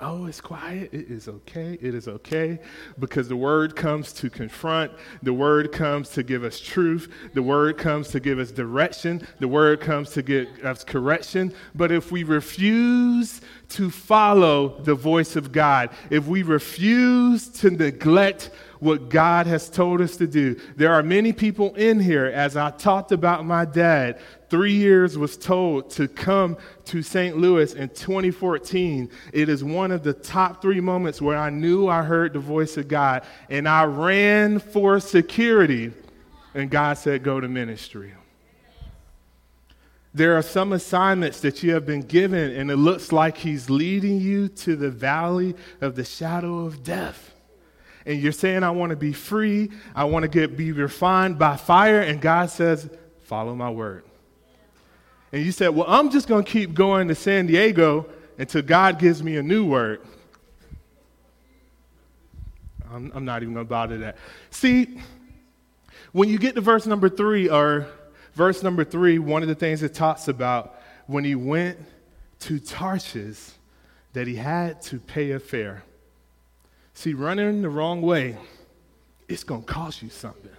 Oh, 0.01 0.27
it's 0.27 0.41
quiet. 0.41 0.95
It 0.95 1.11
is 1.11 1.27
okay. 1.27 1.77
It 1.83 1.93
is 1.93 2.07
okay. 2.07 2.61
Because 3.01 3.27
the 3.27 3.37
word 3.37 3.75
comes 3.75 4.13
to 4.15 4.31
confront. 4.31 4.93
The 5.25 5.33
word 5.33 5.73
comes 5.73 6.11
to 6.11 6.23
give 6.23 6.45
us 6.45 6.61
truth. 6.61 7.13
The 7.35 7.43
word 7.43 7.79
comes 7.79 8.09
to 8.11 8.21
give 8.21 8.39
us 8.39 8.53
direction. 8.53 9.27
The 9.41 9.49
word 9.49 9.81
comes 9.81 10.11
to 10.11 10.23
give 10.23 10.47
us 10.65 10.85
correction. 10.85 11.53
But 11.75 11.91
if 11.91 12.13
we 12.13 12.23
refuse 12.23 13.41
to 13.71 13.91
follow 13.91 14.81
the 14.83 14.95
voice 14.95 15.35
of 15.35 15.51
God, 15.51 15.91
if 16.11 16.29
we 16.29 16.45
refuse 16.45 17.49
to 17.49 17.71
neglect 17.71 18.51
what 18.81 19.09
God 19.09 19.47
has 19.47 19.69
told 19.69 20.01
us 20.01 20.17
to 20.17 20.27
do. 20.27 20.59
There 20.77 20.93
are 20.93 21.03
many 21.03 21.33
people 21.33 21.75
in 21.75 22.01
here, 22.01 22.27
as 22.27 22.57
I 22.57 22.71
talked 22.71 23.13
about 23.13 23.45
my 23.45 23.65
dad, 23.65 24.21
three 24.49 24.75
years 24.75 25.19
was 25.19 25.37
told 25.37 25.91
to 25.91 26.09
come 26.09 26.57
to 26.87 27.03
St. 27.03 27.37
Louis 27.37 27.75
in 27.75 27.89
2014. 27.91 29.11
It 29.33 29.49
is 29.49 29.65
one 29.65 29.91
of 29.91 30.03
the 30.03 30.13
top 30.13 30.63
three 30.63 30.81
moments 30.81 31.21
where 31.21 31.37
I 31.37 31.51
knew 31.51 31.89
I 31.89 32.03
heard 32.03 32.33
the 32.33 32.39
voice 32.39 32.77
of 32.77 32.89
God, 32.89 33.25
and 33.51 33.69
I 33.69 33.85
ran 33.85 34.59
for 34.59 35.01
security, 35.01 35.93
and 36.55 36.71
God 36.71 36.99
said, 36.99 37.23
Go 37.23 37.41
to 37.41 37.49
ministry. 37.49 38.15
There 40.15 40.37
are 40.37 40.43
some 40.43 40.73
assignments 40.73 41.41
that 41.43 41.63
you 41.63 41.75
have 41.75 41.85
been 41.85 42.01
given, 42.01 42.57
and 42.57 42.71
it 42.71 42.77
looks 42.77 43.13
like 43.13 43.37
He's 43.37 43.69
leading 43.69 44.21
you 44.21 44.49
to 44.49 44.75
the 44.75 44.91
valley 44.91 45.55
of 45.81 45.97
the 45.97 46.05
shadow 46.05 46.61
of 46.61 46.83
death 46.83 47.35
and 48.09 48.23
you're 48.23 48.33
saying, 48.33 48.63
I 48.63 48.71
want 48.71 48.89
to 48.91 48.97
be 48.97 49.13
free, 49.13 49.71
I 49.95 50.05
want 50.05 50.23
to 50.23 50.29
get 50.29 50.57
be 50.57 50.73
refined 50.73 51.39
by 51.39 51.57
fire, 51.59 52.01
and 52.01 52.23
God 52.23 52.49
says, 52.49 52.89
follow 53.21 53.55
my 53.55 53.69
word. 53.69 54.03
And 55.31 55.45
you 55.45 55.53
said, 55.53 55.69
Well, 55.69 55.85
I'm 55.87 56.11
just 56.11 56.27
going 56.27 56.43
to 56.43 56.51
keep 56.51 56.73
going 56.73 57.09
to 57.09 57.15
San 57.15 57.47
Diego 57.47 58.09
until 58.39 58.63
God 58.63 58.99
gives 58.99 59.23
me 59.23 59.37
a 59.37 59.43
new 59.43 59.67
word. 59.67 60.01
I'm, 62.91 63.13
I'm 63.15 63.27
not 63.27 63.43
even 63.43 63.53
going 63.53 63.67
to 63.67 63.71
bother 63.71 63.99
that. 63.99 64.17
See, 64.51 64.99
when 66.13 66.31
you 66.31 66.39
get 66.39 66.55
to 66.55 66.63
verse 66.63 66.87
number 66.87 67.11
three, 67.11 67.51
or 67.51 67.87
verse 68.33 68.63
number 68.63 68.85
three, 68.85 69.19
one 69.19 69.43
of 69.43 69.49
the 69.49 69.55
things 69.55 69.83
it 69.83 69.93
talks 69.93 70.29
about 70.29 70.81
when 71.07 71.25
he 71.25 71.35
went 71.35 71.79
to 72.41 72.59
Tarshish, 72.59 73.51
that 74.15 74.27
he 74.27 74.37
had 74.37 74.81
to 74.83 74.99
pay 74.99 75.33
a 75.33 75.39
fare. 75.39 75.83
See, 76.99 77.15
running 77.15 77.63
the 77.63 77.69
wrong 77.69 78.03
way, 78.03 78.37
it's 79.29 79.45
going 79.45 79.63
to 79.63 79.67
cost 79.73 80.03
you 80.03 80.09
something. 80.09 80.51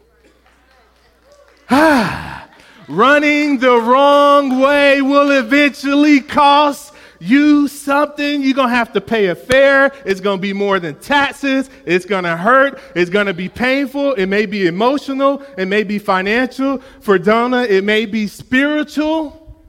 Ah, 1.69 2.47
running 2.87 3.57
the 3.59 3.75
wrong 3.75 4.57
way 4.57 5.01
will 5.01 5.31
eventually 5.31 6.21
cost 6.21 6.93
you 7.19 7.67
something. 7.67 8.41
You're 8.41 8.53
going 8.53 8.69
to 8.69 8.73
have 8.73 8.93
to 8.93 9.01
pay 9.01 9.25
a 9.25 9.35
fare. 9.35 9.91
It's 10.05 10.21
going 10.21 10.37
to 10.37 10.41
be 10.41 10.53
more 10.53 10.79
than 10.79 10.95
taxes. 11.01 11.69
It's 11.85 12.05
going 12.05 12.23
to 12.23 12.37
hurt. 12.37 12.79
It's 12.95 13.09
going 13.09 13.27
to 13.27 13.33
be 13.33 13.49
painful. 13.49 14.13
It 14.13 14.27
may 14.27 14.45
be 14.45 14.65
emotional. 14.65 15.43
It 15.57 15.65
may 15.65 15.83
be 15.83 15.99
financial. 15.99 16.77
For 17.01 17.19
Donna, 17.19 17.63
it 17.63 17.83
may 17.83 18.05
be 18.05 18.27
spiritual. 18.27 19.61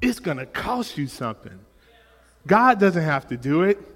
It's 0.00 0.18
going 0.18 0.38
to 0.38 0.46
cost 0.46 0.98
you 0.98 1.06
something. 1.06 1.60
God 2.44 2.80
doesn't 2.80 3.04
have 3.04 3.28
to 3.28 3.36
do 3.36 3.62
it. 3.62 3.91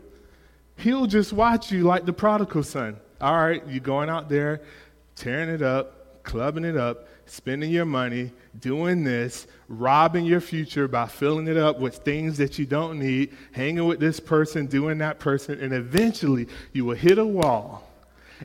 He'll 0.76 1.06
just 1.06 1.33
watch 1.33 1.73
you 1.73 1.85
like 1.85 2.04
the 2.04 2.12
prodigal 2.12 2.62
son. 2.62 2.99
All 3.21 3.37
right, 3.37 3.62
you're 3.66 3.80
going 3.80 4.11
out 4.11 4.28
there, 4.28 4.61
tearing 5.14 5.49
it 5.49 5.62
up, 5.62 6.23
clubbing 6.23 6.64
it 6.64 6.76
up, 6.76 7.09
spending 7.25 7.71
your 7.71 7.87
money, 7.87 8.30
doing 8.61 9.04
this, 9.04 9.47
robbing 9.68 10.25
your 10.25 10.40
future 10.40 10.87
by 10.87 11.06
filling 11.06 11.49
it 11.49 11.56
up 11.56 11.80
with 11.80 11.97
things 11.97 12.37
that 12.38 12.59
you 12.59 12.66
don't 12.66 12.99
need, 12.99 13.35
hanging 13.52 13.87
with 13.87 14.00
this 14.00 14.21
person, 14.21 14.66
doing 14.66 14.99
that 14.99 15.18
person, 15.18 15.61
and 15.61 15.73
eventually 15.73 16.47
you 16.73 16.85
will 16.85 16.95
hit 16.95 17.18
a 17.18 17.26
wall 17.26 17.90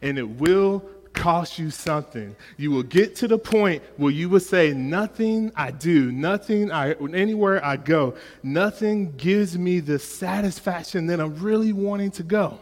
and 0.01 0.17
it 0.17 0.27
will 0.27 0.83
cost 1.13 1.59
you 1.59 1.69
something. 1.69 2.35
You 2.57 2.71
will 2.71 2.83
get 2.83 3.15
to 3.17 3.27
the 3.27 3.37
point 3.37 3.83
where 3.97 4.11
you 4.11 4.29
will 4.29 4.39
say, 4.39 4.73
Nothing 4.73 5.51
I 5.55 5.71
do, 5.71 6.11
nothing 6.11 6.71
I, 6.71 6.93
anywhere 7.13 7.63
I 7.63 7.77
go, 7.77 8.15
nothing 8.43 9.13
gives 9.17 9.57
me 9.57 9.79
the 9.79 9.99
satisfaction 9.99 11.07
that 11.07 11.19
I'm 11.19 11.35
really 11.39 11.73
wanting 11.73 12.11
to 12.11 12.23
go. 12.23 12.59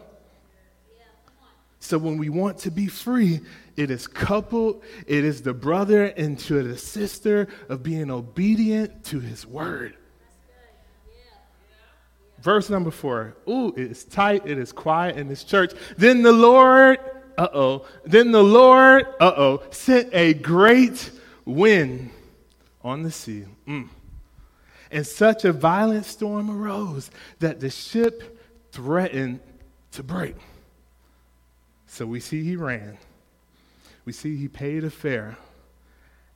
So 1.80 1.96
when 1.96 2.18
we 2.18 2.28
want 2.28 2.58
to 2.58 2.70
be 2.70 2.86
free, 2.86 3.40
it 3.76 3.90
is 3.90 4.06
coupled, 4.06 4.82
it 5.06 5.24
is 5.24 5.40
the 5.40 5.54
brother 5.54 6.06
into 6.06 6.62
the 6.62 6.76
sister 6.76 7.48
of 7.70 7.82
being 7.82 8.10
obedient 8.10 9.04
to 9.06 9.20
his 9.20 9.46
word. 9.46 9.96
Verse 12.42 12.70
number 12.70 12.90
four. 12.90 13.36
Ooh, 13.48 13.68
it 13.76 13.90
is 13.90 14.04
tight, 14.04 14.46
it 14.46 14.58
is 14.58 14.72
quiet 14.72 15.16
in 15.16 15.28
this 15.28 15.44
church. 15.44 15.72
Then 15.96 16.22
the 16.22 16.32
Lord 16.32 16.98
uh 17.40 17.48
oh. 17.54 17.86
Then 18.04 18.32
the 18.32 18.44
Lord, 18.44 19.06
uh 19.18 19.32
oh, 19.34 19.62
sent 19.70 20.10
a 20.12 20.34
great 20.34 21.10
wind 21.46 22.10
on 22.84 23.02
the 23.02 23.10
sea. 23.10 23.46
Mm. 23.66 23.88
And 24.90 25.06
such 25.06 25.46
a 25.46 25.52
violent 25.52 26.04
storm 26.04 26.50
arose 26.50 27.10
that 27.38 27.60
the 27.60 27.70
ship 27.70 28.38
threatened 28.72 29.40
to 29.92 30.02
break. 30.02 30.36
So 31.86 32.04
we 32.04 32.20
see 32.20 32.44
he 32.44 32.56
ran. 32.56 32.98
We 34.04 34.12
see 34.12 34.36
he 34.36 34.48
paid 34.48 34.84
a 34.84 34.90
fare. 34.90 35.38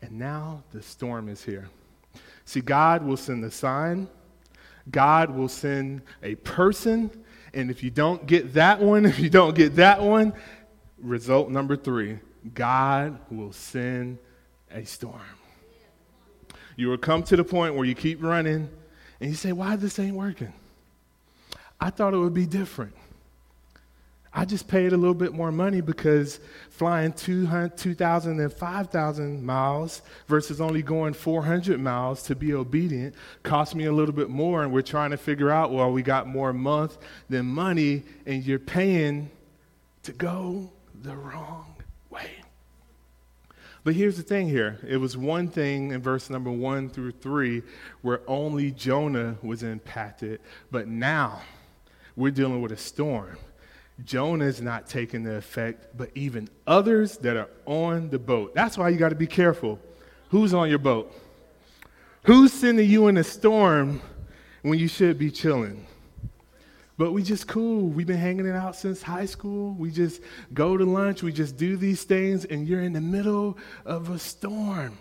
And 0.00 0.18
now 0.18 0.62
the 0.72 0.82
storm 0.82 1.28
is 1.28 1.44
here. 1.44 1.68
See, 2.46 2.60
God 2.60 3.04
will 3.04 3.16
send 3.16 3.44
a 3.44 3.50
sign, 3.50 4.08
God 4.90 5.30
will 5.30 5.48
send 5.48 6.02
a 6.22 6.34
person. 6.36 7.10
And 7.52 7.70
if 7.70 7.82
you 7.82 7.90
don't 7.90 8.26
get 8.26 8.54
that 8.54 8.80
one, 8.80 9.04
if 9.06 9.18
you 9.18 9.30
don't 9.30 9.54
get 9.54 9.76
that 9.76 10.02
one, 10.02 10.32
result 11.04 11.50
number 11.50 11.76
three 11.76 12.18
God 12.52 13.18
will 13.30 13.52
send 13.52 14.18
a 14.70 14.84
storm. 14.84 15.20
You 16.76 16.88
will 16.88 16.98
come 16.98 17.22
to 17.24 17.36
the 17.36 17.44
point 17.44 17.74
where 17.74 17.84
you 17.84 17.94
keep 17.94 18.22
running 18.22 18.68
and 19.20 19.30
you 19.30 19.36
say, 19.36 19.52
Why 19.52 19.76
this 19.76 19.98
ain't 19.98 20.16
working? 20.16 20.52
I 21.80 21.90
thought 21.90 22.14
it 22.14 22.18
would 22.18 22.34
be 22.34 22.46
different. 22.46 22.94
I 24.36 24.44
just 24.44 24.66
paid 24.66 24.92
a 24.92 24.96
little 24.96 25.14
bit 25.14 25.32
more 25.32 25.52
money 25.52 25.80
because 25.80 26.40
flying 26.70 27.12
2,000 27.12 28.40
and 28.40 28.52
5,000 28.52 29.46
miles 29.46 30.02
versus 30.26 30.60
only 30.60 30.82
going 30.82 31.12
400 31.12 31.78
miles 31.78 32.24
to 32.24 32.34
be 32.34 32.52
obedient 32.52 33.14
cost 33.44 33.76
me 33.76 33.84
a 33.84 33.92
little 33.92 34.14
bit 34.14 34.30
more. 34.30 34.64
And 34.64 34.72
we're 34.72 34.82
trying 34.82 35.12
to 35.12 35.16
figure 35.16 35.50
out, 35.50 35.70
well, 35.70 35.92
we 35.92 36.02
got 36.02 36.26
more 36.26 36.52
month 36.52 36.98
than 37.28 37.46
money, 37.46 38.02
and 38.26 38.42
you're 38.42 38.58
paying 38.58 39.30
to 40.02 40.10
go 40.12 40.72
the 41.04 41.14
wrong 41.14 41.74
way. 42.08 42.30
But 43.84 43.94
here's 43.94 44.16
the 44.16 44.22
thing 44.22 44.48
here 44.48 44.78
it 44.88 44.96
was 44.96 45.16
one 45.16 45.48
thing 45.48 45.92
in 45.92 46.00
verse 46.00 46.30
number 46.30 46.50
one 46.50 46.88
through 46.88 47.12
three 47.12 47.62
where 48.00 48.22
only 48.26 48.70
Jonah 48.70 49.36
was 49.42 49.62
impacted, 49.62 50.40
but 50.70 50.88
now 50.88 51.42
we're 52.16 52.30
dealing 52.30 52.62
with 52.62 52.72
a 52.72 52.76
storm. 52.76 53.36
Jonah 54.04 54.46
is 54.46 54.60
not 54.62 54.88
taking 54.88 55.22
the 55.22 55.36
effect, 55.36 55.96
but 55.96 56.10
even 56.14 56.48
others 56.66 57.18
that 57.18 57.36
are 57.36 57.50
on 57.66 58.08
the 58.08 58.18
boat. 58.18 58.54
That's 58.54 58.76
why 58.78 58.88
you 58.88 58.96
got 58.96 59.10
to 59.10 59.14
be 59.14 59.26
careful. 59.26 59.78
Who's 60.30 60.54
on 60.54 60.70
your 60.70 60.78
boat? 60.78 61.12
Who's 62.22 62.52
sending 62.52 62.88
you 62.88 63.08
in 63.08 63.18
a 63.18 63.24
storm 63.24 64.00
when 64.62 64.78
you 64.78 64.88
should 64.88 65.18
be 65.18 65.30
chilling? 65.30 65.86
But 66.96 67.12
we 67.12 67.22
just 67.22 67.48
cool. 67.48 67.88
We've 67.88 68.06
been 68.06 68.18
hanging 68.18 68.46
it 68.46 68.54
out 68.54 68.76
since 68.76 69.02
high 69.02 69.26
school. 69.26 69.72
We 69.74 69.90
just 69.90 70.22
go 70.52 70.76
to 70.76 70.84
lunch. 70.84 71.22
We 71.22 71.32
just 71.32 71.56
do 71.56 71.76
these 71.76 72.04
things, 72.04 72.44
and 72.44 72.68
you're 72.68 72.82
in 72.82 72.92
the 72.92 73.00
middle 73.00 73.58
of 73.84 74.10
a 74.10 74.18
storm. 74.18 74.96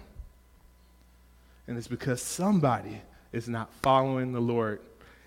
And 1.67 1.77
it's 1.77 1.87
because 1.87 2.21
somebody 2.21 3.01
is 3.31 3.47
not 3.47 3.71
following 3.81 4.33
the 4.33 4.41
Lord. 4.41 4.81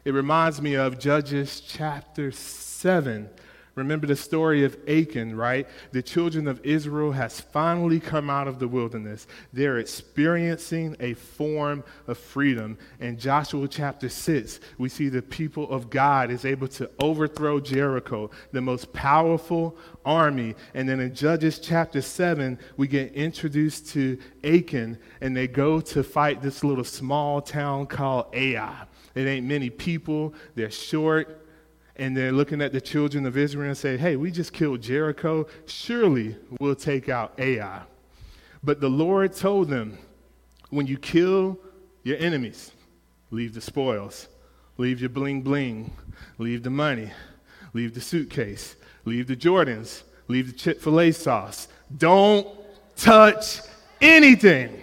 It 0.04 0.12
reminds 0.12 0.60
me 0.60 0.74
of 0.74 0.98
Judges 0.98 1.60
chapter 1.60 2.30
7, 2.32 3.28
Remember 3.76 4.06
the 4.06 4.16
story 4.16 4.64
of 4.64 4.74
Achan, 4.88 5.36
right? 5.36 5.68
The 5.92 6.02
children 6.02 6.48
of 6.48 6.64
Israel 6.64 7.12
has 7.12 7.42
finally 7.42 8.00
come 8.00 8.30
out 8.30 8.48
of 8.48 8.58
the 8.58 8.66
wilderness. 8.66 9.26
They're 9.52 9.76
experiencing 9.76 10.96
a 10.98 11.12
form 11.12 11.84
of 12.06 12.16
freedom. 12.16 12.78
In 13.00 13.18
Joshua 13.18 13.68
chapter 13.68 14.08
6, 14.08 14.60
we 14.78 14.88
see 14.88 15.10
the 15.10 15.20
people 15.20 15.70
of 15.70 15.90
God 15.90 16.30
is 16.30 16.46
able 16.46 16.68
to 16.68 16.90
overthrow 17.00 17.60
Jericho, 17.60 18.30
the 18.50 18.62
most 18.62 18.94
powerful 18.94 19.76
army. 20.06 20.54
And 20.72 20.88
then 20.88 20.98
in 20.98 21.14
Judges 21.14 21.58
chapter 21.58 22.00
7, 22.00 22.58
we 22.78 22.88
get 22.88 23.12
introduced 23.12 23.90
to 23.90 24.18
Achan, 24.42 24.98
and 25.20 25.36
they 25.36 25.48
go 25.48 25.82
to 25.82 26.02
fight 26.02 26.40
this 26.40 26.64
little 26.64 26.82
small 26.82 27.42
town 27.42 27.88
called 27.88 28.34
Ai. 28.34 28.86
It 29.14 29.26
ain't 29.26 29.46
many 29.46 29.68
people, 29.68 30.32
they're 30.54 30.70
short 30.70 31.45
and 31.98 32.16
they're 32.16 32.32
looking 32.32 32.60
at 32.60 32.72
the 32.72 32.80
children 32.80 33.26
of 33.26 33.36
Israel 33.36 33.68
and 33.68 33.76
say, 33.76 33.96
hey, 33.96 34.16
we 34.16 34.30
just 34.30 34.52
killed 34.52 34.82
Jericho. 34.82 35.46
Surely 35.66 36.36
we'll 36.60 36.74
take 36.74 37.08
out 37.08 37.32
Ai. 37.38 37.82
But 38.62 38.80
the 38.80 38.90
Lord 38.90 39.32
told 39.32 39.68
them, 39.68 39.98
when 40.70 40.86
you 40.86 40.98
kill 40.98 41.58
your 42.02 42.18
enemies, 42.18 42.72
leave 43.30 43.54
the 43.54 43.60
spoils, 43.60 44.28
leave 44.76 45.00
your 45.00 45.08
bling 45.08 45.42
bling, 45.42 45.92
leave 46.38 46.62
the 46.62 46.70
money, 46.70 47.10
leave 47.72 47.94
the 47.94 48.00
suitcase, 48.00 48.76
leave 49.04 49.26
the 49.26 49.36
Jordans, 49.36 50.02
leave 50.28 50.48
the 50.48 50.58
Chick 50.58 50.80
fil 50.80 51.00
A 51.00 51.12
sauce. 51.12 51.68
Don't 51.96 52.46
touch 52.96 53.60
anything. 54.00 54.82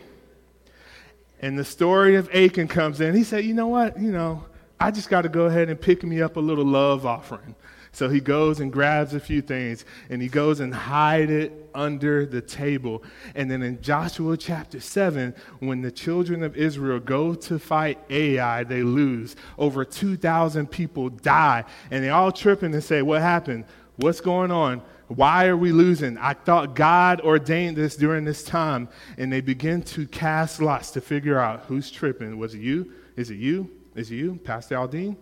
And 1.41 1.59
the 1.59 1.65
story 1.65 2.15
of 2.15 2.33
Achan 2.33 2.69
comes 2.69 3.01
in. 3.01 3.13
He 3.13 3.23
said, 3.23 3.43
You 3.43 3.53
know 3.53 3.67
what? 3.67 3.99
You 3.99 4.11
know, 4.11 4.45
I 4.83 4.91
just 4.91 5.09
got 5.09 5.21
to 5.21 5.29
go 5.29 5.45
ahead 5.45 5.69
and 5.69 5.79
pick 5.79 6.03
me 6.03 6.21
up 6.21 6.35
a 6.35 6.41
little 6.41 6.65
love 6.65 7.05
offering. 7.05 7.55
So 7.93 8.09
he 8.09 8.19
goes 8.19 8.59
and 8.59 8.69
grabs 8.69 9.13
a 9.13 9.19
few 9.21 9.41
things 9.41 9.85
and 10.09 10.21
he 10.21 10.27
goes 10.27 10.59
and 10.59 10.73
hide 10.73 11.29
it 11.29 11.69
under 11.73 12.25
the 12.25 12.41
table. 12.41 13.01
And 13.33 13.49
then 13.49 13.61
in 13.63 13.81
Joshua 13.81 14.35
chapter 14.35 14.81
7, 14.81 15.33
when 15.59 15.83
the 15.83 15.89
children 15.89 16.43
of 16.43 16.57
Israel 16.57 16.99
go 16.99 17.33
to 17.33 17.59
fight 17.59 17.97
Ai, 18.09 18.65
they 18.65 18.83
lose. 18.83 19.37
Over 19.57 19.85
2,000 19.85 20.69
people 20.69 21.07
die. 21.07 21.63
And 21.89 22.03
they 22.03 22.09
all 22.09 22.33
tripping 22.33 22.73
and 22.73 22.83
say, 22.83 23.01
What 23.01 23.21
happened? 23.21 23.63
What's 23.95 24.19
going 24.19 24.51
on? 24.51 24.81
Why 25.07 25.45
are 25.45 25.55
we 25.55 25.71
losing? 25.71 26.17
I 26.17 26.33
thought 26.33 26.75
God 26.75 27.21
ordained 27.21 27.77
this 27.77 27.95
during 27.95 28.25
this 28.25 28.43
time. 28.43 28.89
And 29.17 29.31
they 29.31 29.39
begin 29.39 29.81
to 29.83 30.07
cast 30.07 30.61
lots 30.61 30.91
to 30.91 30.99
figure 30.99 31.39
out 31.39 31.67
who's 31.67 31.89
tripping. 31.89 32.37
Was 32.37 32.53
it 32.53 32.59
you? 32.59 32.91
Is 33.15 33.29
it 33.29 33.37
you? 33.37 33.71
Is 33.95 34.11
it 34.11 34.15
you, 34.15 34.39
Pastor 34.43 34.75
Aldine? 34.75 35.15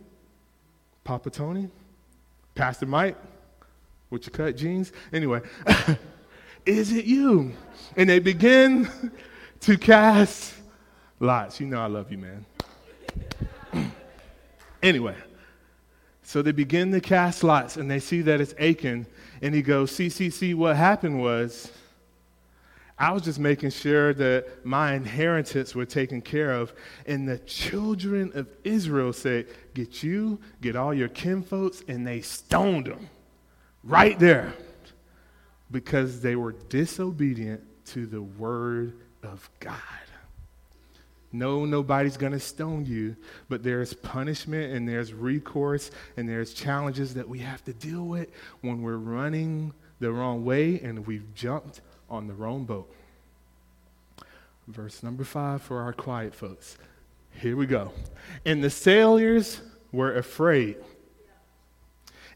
Papa 1.03 1.29
Tony? 1.29 1.69
Pastor 2.55 2.85
Mike? 2.85 3.17
With 4.09 4.25
your 4.25 4.31
cut 4.31 4.55
jeans? 4.55 4.91
Anyway, 5.11 5.41
is 6.65 6.91
it 6.91 7.05
you? 7.05 7.53
And 7.95 8.09
they 8.09 8.19
begin 8.19 8.89
to 9.61 9.77
cast 9.77 10.53
lots. 11.19 11.59
You 11.59 11.67
know 11.67 11.81
I 11.81 11.87
love 11.87 12.11
you, 12.11 12.17
man. 12.17 12.45
anyway, 14.83 15.15
so 16.23 16.41
they 16.41 16.51
begin 16.51 16.91
to 16.91 17.01
cast 17.01 17.43
lots 17.43 17.77
and 17.77 17.89
they 17.89 17.99
see 17.99 18.21
that 18.21 18.39
it's 18.39 18.53
Achan. 18.59 19.05
And 19.41 19.55
he 19.55 19.61
goes, 19.61 19.91
see, 19.91 20.09
see, 20.09 20.29
see, 20.29 20.53
what 20.53 20.75
happened 20.75 21.21
was 21.21 21.71
I 23.01 23.11
was 23.11 23.23
just 23.23 23.39
making 23.39 23.71
sure 23.71 24.13
that 24.13 24.63
my 24.63 24.93
inheritance 24.93 25.73
were 25.73 25.87
taken 25.87 26.21
care 26.21 26.51
of. 26.51 26.71
And 27.07 27.27
the 27.27 27.39
children 27.39 28.31
of 28.35 28.47
Israel 28.63 29.11
said, 29.11 29.47
Get 29.73 30.03
you, 30.03 30.39
get 30.61 30.75
all 30.75 30.93
your 30.93 31.09
kinfolks, 31.09 31.83
and 31.87 32.05
they 32.05 32.21
stoned 32.21 32.85
them 32.85 33.09
right 33.83 34.19
there 34.19 34.53
because 35.71 36.21
they 36.21 36.35
were 36.35 36.51
disobedient 36.51 37.63
to 37.85 38.05
the 38.05 38.21
word 38.21 38.93
of 39.23 39.49
God. 39.59 39.79
No, 41.31 41.65
nobody's 41.65 42.17
going 42.17 42.33
to 42.33 42.39
stone 42.39 42.85
you, 42.85 43.15
but 43.49 43.63
there's 43.63 43.95
punishment 43.95 44.73
and 44.73 44.87
there's 44.87 45.11
recourse 45.11 45.89
and 46.17 46.29
there's 46.29 46.53
challenges 46.53 47.15
that 47.15 47.27
we 47.27 47.39
have 47.39 47.63
to 47.63 47.73
deal 47.73 48.05
with 48.05 48.29
when 48.59 48.83
we're 48.83 48.97
running 48.97 49.73
the 49.99 50.11
wrong 50.11 50.45
way 50.45 50.79
and 50.81 51.07
we've 51.07 51.33
jumped 51.33 51.81
on 52.11 52.27
the 52.27 52.33
wrong 52.33 52.65
boat. 52.65 52.93
Verse 54.67 55.03
number 55.03 55.23
five 55.23 55.61
for 55.61 55.81
our 55.81 55.93
quiet 55.93 56.33
folks. 56.33 56.77
Here 57.31 57.55
we 57.55 57.65
go. 57.65 57.91
And 58.45 58.63
the 58.63 58.69
sailors 58.69 59.61
were 59.91 60.15
afraid, 60.15 60.77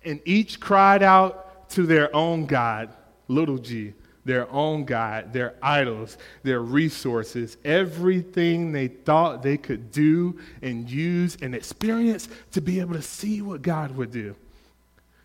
and 0.03 0.19
each 0.25 0.59
cried 0.59 1.03
out 1.03 1.69
to 1.71 1.83
their 1.83 2.13
own 2.15 2.45
God, 2.45 2.93
little 3.27 3.57
g, 3.57 3.93
their 4.25 4.49
own 4.51 4.85
God, 4.85 5.31
their 5.33 5.55
idols, 5.61 6.17
their 6.43 6.59
resources, 6.59 7.57
everything 7.63 8.71
they 8.71 8.87
thought 8.87 9.43
they 9.43 9.57
could 9.57 9.91
do 9.91 10.39
and 10.61 10.89
use 10.89 11.37
and 11.41 11.53
experience 11.53 12.27
to 12.51 12.61
be 12.61 12.79
able 12.79 12.95
to 12.95 13.01
see 13.01 13.41
what 13.41 13.61
God 13.61 13.95
would 13.95 14.11
do. 14.11 14.35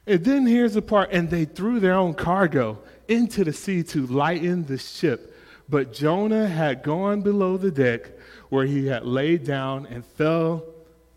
And 0.06 0.24
then 0.24 0.46
here's 0.46 0.74
the 0.74 0.82
part, 0.82 1.10
and 1.12 1.30
they 1.30 1.46
threw 1.46 1.80
their 1.80 1.94
own 1.94 2.14
cargo 2.14 2.78
into 3.08 3.44
the 3.44 3.52
sea 3.52 3.82
to 3.84 4.06
lighten 4.06 4.66
the 4.66 4.78
ship. 4.78 5.34
But 5.70 5.92
Jonah 5.92 6.48
had 6.48 6.82
gone 6.82 7.20
below 7.20 7.56
the 7.56 7.70
deck 7.70 8.10
where 8.48 8.66
he 8.66 8.88
had 8.88 9.06
laid 9.06 9.44
down 9.44 9.86
and 9.86 10.04
fell 10.04 10.64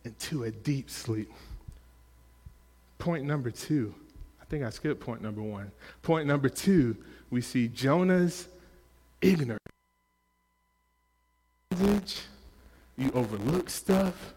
into 0.05 0.43
a 0.43 0.51
deep 0.51 0.91
sleep. 0.91 1.31
Point 2.99 3.25
number 3.25 3.49
two. 3.49 3.95
I 4.39 4.45
think 4.45 4.63
I 4.63 4.69
skipped 4.69 4.99
point 4.99 5.23
number 5.23 5.41
one. 5.41 5.71
Point 6.03 6.27
number 6.27 6.49
two, 6.49 6.95
we 7.31 7.41
see 7.41 7.67
Jonah's 7.67 8.47
ignorance. 9.21 9.59
You 12.95 13.11
overlook 13.15 13.71
stuff. 13.71 14.35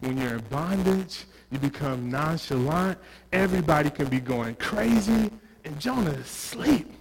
When 0.00 0.18
you're 0.18 0.34
in 0.34 0.44
bondage, 0.50 1.24
you 1.50 1.58
become 1.58 2.10
nonchalant. 2.10 2.98
Everybody 3.32 3.88
can 3.88 4.08
be 4.08 4.20
going 4.20 4.56
crazy, 4.56 5.30
and 5.64 5.80
Jonah 5.80 6.10
is 6.10 6.26
asleep 6.26 6.92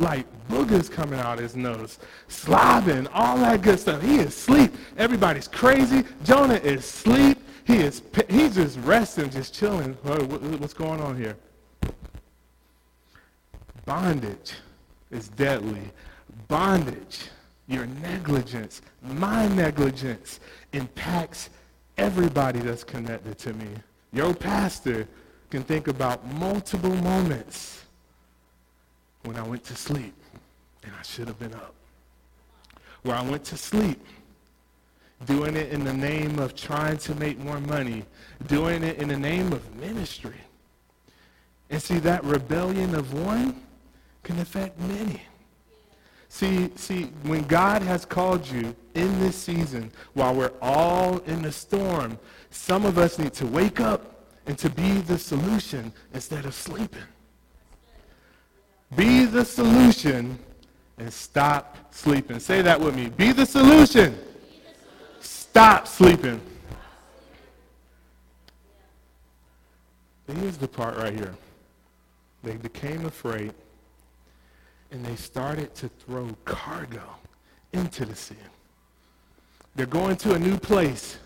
like 0.00 0.26
boogers 0.48 0.90
coming 0.90 1.20
out 1.20 1.38
his 1.38 1.56
nose, 1.56 1.98
slobbing, 2.28 3.08
all 3.12 3.36
that 3.38 3.62
good 3.62 3.78
stuff. 3.78 4.02
He 4.02 4.16
is 4.16 4.28
asleep. 4.28 4.72
Everybody's 4.96 5.48
crazy. 5.48 6.04
Jonah 6.24 6.54
is 6.54 6.80
asleep. 6.80 7.38
He 7.64 7.76
is 7.76 8.02
he's 8.28 8.54
just 8.54 8.78
resting, 8.80 9.30
just 9.30 9.54
chilling. 9.54 9.94
What's 10.02 10.74
going 10.74 11.00
on 11.00 11.16
here? 11.16 11.36
Bondage 13.84 14.54
is 15.10 15.28
deadly. 15.28 15.90
Bondage, 16.48 17.28
your 17.68 17.86
negligence, 17.86 18.82
my 19.02 19.46
negligence 19.48 20.40
impacts 20.72 21.50
everybody 21.96 22.58
that's 22.58 22.82
connected 22.82 23.38
to 23.38 23.52
me. 23.52 23.68
Your 24.12 24.34
pastor 24.34 25.06
can 25.50 25.62
think 25.62 25.86
about 25.86 26.26
multiple 26.34 26.94
moments 26.96 27.79
went 29.50 29.64
to 29.64 29.74
sleep 29.74 30.14
and 30.84 30.92
I 30.98 31.02
should 31.02 31.26
have 31.26 31.38
been 31.38 31.52
up. 31.54 31.74
Where 33.02 33.16
I 33.16 33.22
went 33.22 33.44
to 33.46 33.56
sleep 33.56 34.00
doing 35.26 35.56
it 35.56 35.70
in 35.70 35.84
the 35.84 35.92
name 35.92 36.38
of 36.38 36.54
trying 36.54 36.96
to 36.98 37.14
make 37.16 37.36
more 37.38 37.60
money, 37.60 38.04
doing 38.46 38.82
it 38.82 38.98
in 38.98 39.08
the 39.08 39.18
name 39.18 39.52
of 39.52 39.76
ministry. 39.76 40.40
And 41.68 41.82
see, 41.82 41.98
that 41.98 42.24
rebellion 42.24 42.94
of 42.94 43.12
one 43.12 43.60
can 44.22 44.38
affect 44.38 44.78
many. 44.78 45.20
See, 46.28 46.70
see, 46.76 47.04
when 47.24 47.42
God 47.42 47.82
has 47.82 48.04
called 48.04 48.46
you 48.46 48.74
in 48.94 49.18
this 49.18 49.36
season, 49.36 49.90
while 50.14 50.34
we're 50.34 50.52
all 50.62 51.18
in 51.26 51.42
the 51.42 51.52
storm, 51.52 52.18
some 52.50 52.86
of 52.86 52.98
us 52.98 53.18
need 53.18 53.34
to 53.34 53.46
wake 53.46 53.80
up 53.80 54.26
and 54.46 54.56
to 54.58 54.70
be 54.70 55.00
the 55.00 55.18
solution 55.18 55.92
instead 56.14 56.44
of 56.44 56.54
sleeping. 56.54 57.02
Be 58.96 59.24
the 59.24 59.44
solution 59.44 60.38
and 60.98 61.12
stop 61.12 61.94
sleeping. 61.94 62.40
Say 62.40 62.62
that 62.62 62.80
with 62.80 62.94
me. 62.94 63.08
Be 63.08 63.32
the 63.32 63.46
solution. 63.46 64.18
Stop 65.20 65.86
sleeping. 65.86 66.40
Here's 70.26 70.56
the 70.56 70.68
part 70.68 70.96
right 70.96 71.12
here. 71.12 71.34
They 72.42 72.56
became 72.56 73.04
afraid 73.04 73.52
and 74.92 75.04
they 75.04 75.16
started 75.16 75.74
to 75.76 75.88
throw 75.88 76.28
cargo 76.44 77.02
into 77.72 78.04
the 78.04 78.14
sea. 78.14 78.34
They're 79.74 79.86
going 79.86 80.16
to 80.18 80.34
a 80.34 80.38
new 80.38 80.56
place 80.58 81.18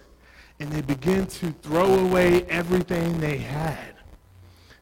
and 0.61 0.71
they 0.71 0.83
begin 0.83 1.27
to 1.27 1.51
throw 1.63 1.95
away 1.95 2.45
everything 2.45 3.21
they 3.21 3.39
had. 3.39 3.94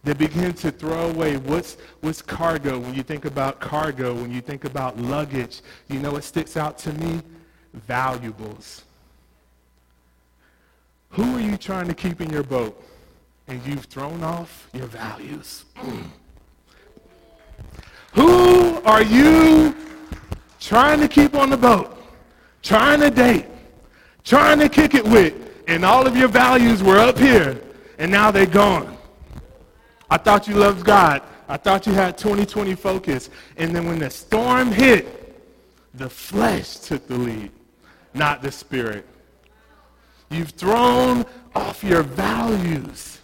They 0.04 0.14
begin 0.14 0.52
to 0.54 0.72
throw 0.72 1.10
away 1.10 1.36
what's, 1.36 1.76
what's 2.00 2.22
cargo. 2.22 2.78
When 2.78 2.92
you 2.94 3.04
think 3.04 3.24
about 3.24 3.60
cargo, 3.60 4.14
when 4.14 4.32
you 4.32 4.40
think 4.40 4.64
about 4.64 4.98
luggage, 4.98 5.60
you 5.88 6.00
know 6.00 6.12
what 6.12 6.24
sticks 6.24 6.56
out 6.56 6.76
to 6.78 6.92
me? 6.94 7.22
Valuables. 7.72 8.82
Who 11.10 11.36
are 11.36 11.40
you 11.40 11.56
trying 11.56 11.86
to 11.86 11.94
keep 11.94 12.20
in 12.20 12.30
your 12.30 12.42
boat? 12.42 12.82
And 13.46 13.64
you've 13.64 13.84
thrown 13.84 14.24
off 14.24 14.68
your 14.72 14.86
values. 14.86 15.64
Who 18.14 18.82
are 18.82 19.02
you 19.02 19.76
trying 20.58 21.00
to 21.00 21.08
keep 21.08 21.34
on 21.34 21.50
the 21.50 21.56
boat, 21.56 21.96
trying 22.62 23.00
to 23.00 23.10
date, 23.10 23.46
trying 24.24 24.58
to 24.58 24.68
kick 24.68 24.94
it 24.94 25.04
with, 25.04 25.34
and 25.68 25.84
all 25.84 26.06
of 26.06 26.16
your 26.16 26.28
values 26.28 26.82
were 26.82 26.98
up 26.98 27.18
here, 27.18 27.60
and 27.98 28.10
now 28.10 28.30
they're 28.30 28.46
gone? 28.46 28.96
I 30.12 30.18
thought 30.18 30.46
you 30.46 30.56
loved 30.56 30.84
God. 30.84 31.22
I 31.48 31.56
thought 31.56 31.86
you 31.86 31.94
had 31.94 32.18
2020 32.18 32.74
focus. 32.74 33.30
And 33.56 33.74
then 33.74 33.86
when 33.86 33.98
the 33.98 34.10
storm 34.10 34.70
hit, 34.70 35.06
the 35.94 36.10
flesh 36.10 36.76
took 36.80 37.08
the 37.08 37.16
lead, 37.16 37.50
not 38.12 38.42
the 38.42 38.52
spirit. 38.52 39.06
You've 40.28 40.50
thrown 40.50 41.24
off 41.54 41.82
your 41.82 42.02
values. 42.02 43.20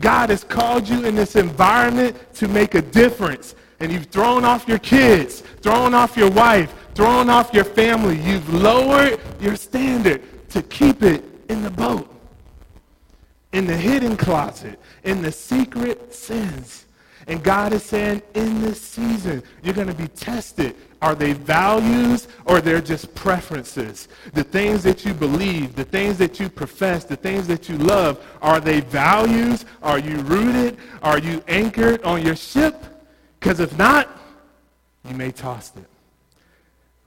God 0.00 0.30
has 0.30 0.42
called 0.42 0.88
you 0.88 1.04
in 1.04 1.14
this 1.14 1.36
environment 1.36 2.16
to 2.34 2.48
make 2.48 2.74
a 2.74 2.82
difference. 2.82 3.54
And 3.78 3.92
you've 3.92 4.06
thrown 4.06 4.44
off 4.44 4.66
your 4.66 4.80
kids, 4.80 5.42
thrown 5.62 5.94
off 5.94 6.16
your 6.16 6.30
wife, 6.32 6.74
thrown 6.96 7.30
off 7.30 7.54
your 7.54 7.62
family. 7.62 8.18
You've 8.18 8.52
lowered 8.52 9.20
your 9.38 9.54
standard 9.54 10.22
to 10.50 10.60
keep 10.60 11.04
it 11.04 11.22
in 11.48 11.62
the 11.62 11.70
boat, 11.70 12.12
in 13.52 13.64
the 13.64 13.76
hidden 13.76 14.16
closet, 14.16 14.80
in 15.04 15.22
the 15.22 15.32
secret 15.32 16.12
sins. 16.12 16.86
And 17.26 17.42
God 17.42 17.72
is 17.72 17.82
saying, 17.82 18.22
in 18.34 18.60
this 18.60 18.80
season, 18.80 19.42
you're 19.62 19.74
going 19.74 19.88
to 19.88 19.94
be 19.94 20.08
tested. 20.08 20.76
Are 21.00 21.14
they 21.14 21.32
values 21.32 22.28
or 22.44 22.60
they're 22.60 22.82
just 22.82 23.14
preferences? 23.14 24.08
The 24.34 24.44
things 24.44 24.82
that 24.82 25.04
you 25.04 25.14
believe, 25.14 25.74
the 25.74 25.84
things 25.84 26.18
that 26.18 26.38
you 26.38 26.48
profess, 26.48 27.04
the 27.04 27.16
things 27.16 27.46
that 27.46 27.68
you 27.68 27.78
love, 27.78 28.24
are 28.42 28.60
they 28.60 28.80
values? 28.80 29.64
Are 29.82 29.98
you 29.98 30.18
rooted? 30.18 30.76
Are 31.02 31.18
you 31.18 31.42
anchored 31.48 32.02
on 32.02 32.24
your 32.24 32.36
ship? 32.36 32.84
Because 33.40 33.60
if 33.60 33.76
not, 33.78 34.08
you 35.08 35.14
may 35.14 35.30
toss 35.30 35.72
it. 35.76 35.84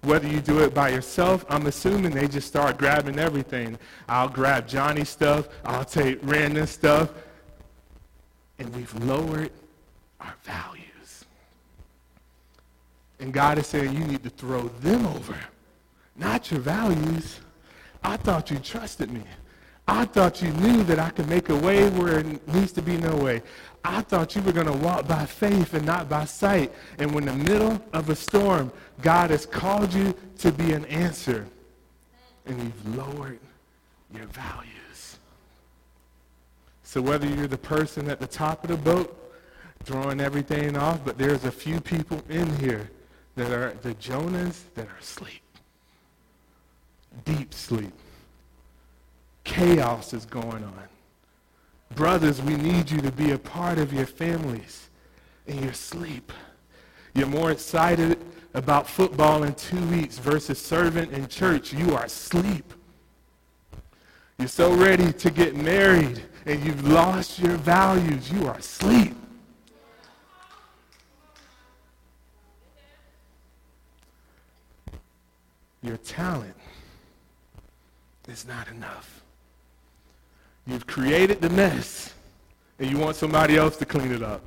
Whether 0.01 0.27
you 0.27 0.41
do 0.41 0.63
it 0.63 0.73
by 0.73 0.89
yourself, 0.89 1.45
I'm 1.49 1.65
assuming 1.65 2.12
they 2.12 2.27
just 2.27 2.47
start 2.47 2.77
grabbing 2.77 3.19
everything. 3.19 3.77
I'll 4.07 4.29
grab 4.29 4.67
Johnny 4.67 5.03
stuff. 5.03 5.49
I'll 5.65 5.86
take 5.86 6.19
random 6.21 6.67
stuff. 6.67 7.12
And 8.60 8.76
we've 8.76 8.93
lowered 9.04 9.52
our 10.20 10.34
values. 10.43 11.26
And 13.20 13.34
God 13.34 13.58
is 13.58 13.67
saying 13.67 13.93
you 13.96 14.06
need 14.06 14.24
to 14.24 14.30
throw 14.30 14.67
them 14.82 15.06
over, 15.08 15.36
not 16.15 16.52
your 16.52 16.60
values. 16.60 17.39
I 18.04 18.17
thought 18.17 18.52
you 18.52 18.60
trusted 18.60 19.12
me. 19.12 19.24
I 19.88 20.06
thought 20.06 20.41
you 20.41 20.50
knew 20.52 20.84
that 20.84 21.00
I 21.00 21.10
could 21.12 21.30
make 21.30 21.50
a 21.50 21.56
way 21.56 21.89
where 21.89 22.20
it 22.20 22.48
needs 22.48 22.74
to 22.74 22.82
be 22.82 22.98
no 22.98 23.15
way. 23.15 23.41
I 23.86 24.02
thought 24.02 24.36
you 24.36 24.41
were 24.41 24.52
going 24.52 24.67
to 24.67 24.74
walk 24.74 25.08
by 25.08 25.26
faith 25.26 25.74
and 25.74 25.86
not 25.86 26.10
by 26.10 26.26
sight. 26.26 26.74
And 27.00 27.13
when 27.13 27.28
in 27.28 27.38
the 27.38 27.43
middle 27.52 27.82
of 27.93 28.10
a 28.10 28.15
storm, 28.15 28.72
God 29.02 29.30
has 29.30 29.46
called 29.46 29.93
you 29.93 30.13
to 30.39 30.52
be 30.52 30.74
an 30.74 30.84
answer. 30.86 31.48
And 32.46 32.62
you've 32.62 32.98
lowered 32.98 33.39
your 34.13 34.26
values. 34.26 35.20
So 36.88 37.02
whether 37.02 37.28
you're 37.28 37.47
the 37.47 37.58
person 37.58 38.10
at 38.10 38.21
the 38.21 38.28
top 38.28 38.63
of 38.63 38.69
the 38.69 38.78
boat 38.78 39.13
throwing 39.84 40.21
everything 40.21 40.78
off, 40.78 41.04
but 41.04 41.17
there's 41.17 41.43
a 41.43 41.52
few 41.52 41.82
people 41.82 42.23
in 42.30 42.56
here 42.60 42.89
that 43.36 43.52
are 43.52 43.73
the 43.82 43.93
Jonahs 43.95 44.62
that 44.73 44.88
are 44.88 44.97
asleep. 44.97 45.41
Deep 47.26 47.54
sleep. 47.54 47.91
Chaos 49.43 50.13
is 50.13 50.26
going 50.26 50.63
on. 50.63 50.84
Brothers, 51.93 52.41
we 52.41 52.56
need 52.56 52.89
you 52.89 53.02
to 53.02 53.12
be 53.12 53.32
a 53.32 53.38
part 53.38 53.80
of 53.80 53.91
your 53.91 54.06
families 54.06 54.88
in 55.45 55.62
your 55.62 55.73
sleep. 55.73 56.32
You're 57.13 57.28
more 57.28 57.52
excited 57.52 58.17
about 58.54 58.88
football 58.88 59.43
in 59.43 59.56
two 59.56 59.86
weeks 59.88 60.19
versus 60.19 60.58
servant 60.58 61.12
in 61.12 61.28
church. 61.28 61.73
You 61.73 61.97
are 61.97 62.06
asleep. 62.06 62.73
You're 64.39 64.47
so 64.47 64.73
ready 64.73 65.12
to 65.12 65.32
get 65.32 65.56
married 65.56 66.21
and 66.45 66.63
you've 66.63 66.88
lost 66.88 67.39
your 67.39 67.58
values. 67.58 68.32
You 68.32 68.47
are 68.47 68.58
asleep. 68.58 69.15
Your 75.82 75.97
talent 75.97 76.56
is 78.28 78.45
not 78.47 78.67
enough. 78.67 79.23
You've 80.67 80.86
created 80.86 81.41
the 81.41 81.50
mess, 81.50 82.13
and 82.78 82.91
you 82.91 82.97
want 82.97 83.15
somebody 83.15 83.58
else 83.58 83.78
to 83.78 83.86
clean 83.86 84.12
it 84.12 84.21
up. 84.21 84.43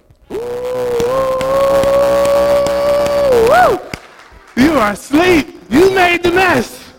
You 4.56 4.72
are 4.72 4.92
asleep. 4.92 5.60
You 5.70 5.94
made 5.94 6.22
the 6.22 6.30
mess. 6.30 6.92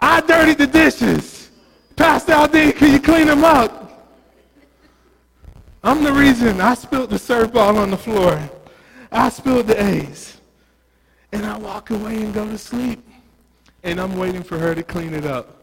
I 0.00 0.20
dirtied 0.20 0.58
the 0.58 0.66
dishes. 0.66 1.37
Pastor 1.98 2.32
Aldine, 2.32 2.72
can 2.76 2.92
you 2.92 3.00
clean 3.00 3.26
them 3.26 3.42
up? 3.42 4.06
I'm 5.82 6.04
the 6.04 6.12
reason 6.12 6.60
I 6.60 6.74
spilled 6.74 7.10
the 7.10 7.18
surf 7.18 7.52
ball 7.52 7.76
on 7.76 7.90
the 7.90 7.96
floor. 7.96 8.48
I 9.10 9.28
spilled 9.30 9.66
the 9.66 9.82
A's. 9.82 10.40
And 11.32 11.44
I 11.44 11.58
walk 11.58 11.90
away 11.90 12.22
and 12.22 12.32
go 12.32 12.46
to 12.46 12.56
sleep. 12.56 13.04
And 13.82 14.00
I'm 14.00 14.16
waiting 14.16 14.44
for 14.44 14.58
her 14.58 14.76
to 14.76 14.82
clean 14.84 15.12
it 15.12 15.26
up. 15.26 15.60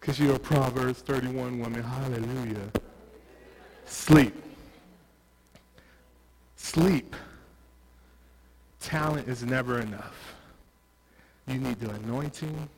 Because 0.00 0.18
you're 0.18 0.36
a 0.36 0.38
Proverbs 0.38 1.00
31 1.00 1.58
woman. 1.58 1.82
Hallelujah. 1.82 2.70
Sleep. 3.84 4.34
Sleep. 6.56 7.14
Talent 8.80 9.28
is 9.28 9.44
never 9.44 9.80
enough. 9.80 10.34
You 11.46 11.58
need 11.58 11.78
the 11.78 11.90
anointing. 11.90 12.68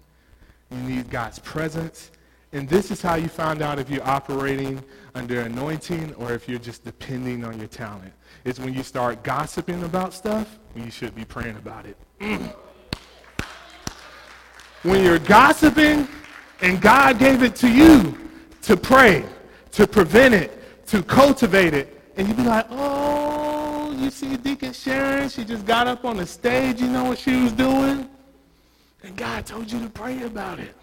You 0.72 0.78
need 0.78 1.08
God's 1.08 1.38
presence. 1.38 2.10
And 2.54 2.68
this 2.68 2.92
is 2.92 3.02
how 3.02 3.16
you 3.16 3.26
find 3.26 3.62
out 3.62 3.80
if 3.80 3.90
you're 3.90 4.06
operating 4.06 4.80
under 5.16 5.40
anointing 5.40 6.14
or 6.14 6.32
if 6.32 6.48
you're 6.48 6.60
just 6.60 6.84
depending 6.84 7.44
on 7.44 7.58
your 7.58 7.66
talent. 7.66 8.12
It's 8.44 8.60
when 8.60 8.72
you 8.72 8.84
start 8.84 9.24
gossiping 9.24 9.82
about 9.82 10.14
stuff 10.14 10.56
when 10.72 10.84
you 10.84 10.90
should 10.92 11.16
be 11.16 11.24
praying 11.24 11.56
about 11.56 11.84
it. 11.84 11.96
When 14.82 15.02
you're 15.02 15.18
gossiping 15.18 16.06
and 16.60 16.78
God 16.78 17.18
gave 17.18 17.42
it 17.42 17.56
to 17.56 17.68
you 17.70 18.18
to 18.60 18.76
pray, 18.76 19.24
to 19.70 19.86
prevent 19.86 20.34
it, 20.34 20.86
to 20.88 21.02
cultivate 21.02 21.72
it, 21.72 22.02
and 22.18 22.28
you'd 22.28 22.36
be 22.36 22.42
like, 22.42 22.66
oh, 22.68 23.96
you 23.98 24.10
see 24.10 24.36
Deacon 24.36 24.74
Sharon? 24.74 25.30
She 25.30 25.42
just 25.42 25.64
got 25.64 25.86
up 25.86 26.04
on 26.04 26.18
the 26.18 26.26
stage. 26.26 26.82
You 26.82 26.88
know 26.88 27.04
what 27.04 27.18
she 27.18 27.44
was 27.44 27.52
doing? 27.52 28.10
And 29.02 29.16
God 29.16 29.46
told 29.46 29.72
you 29.72 29.80
to 29.80 29.88
pray 29.88 30.22
about 30.22 30.60
it. 30.60 30.76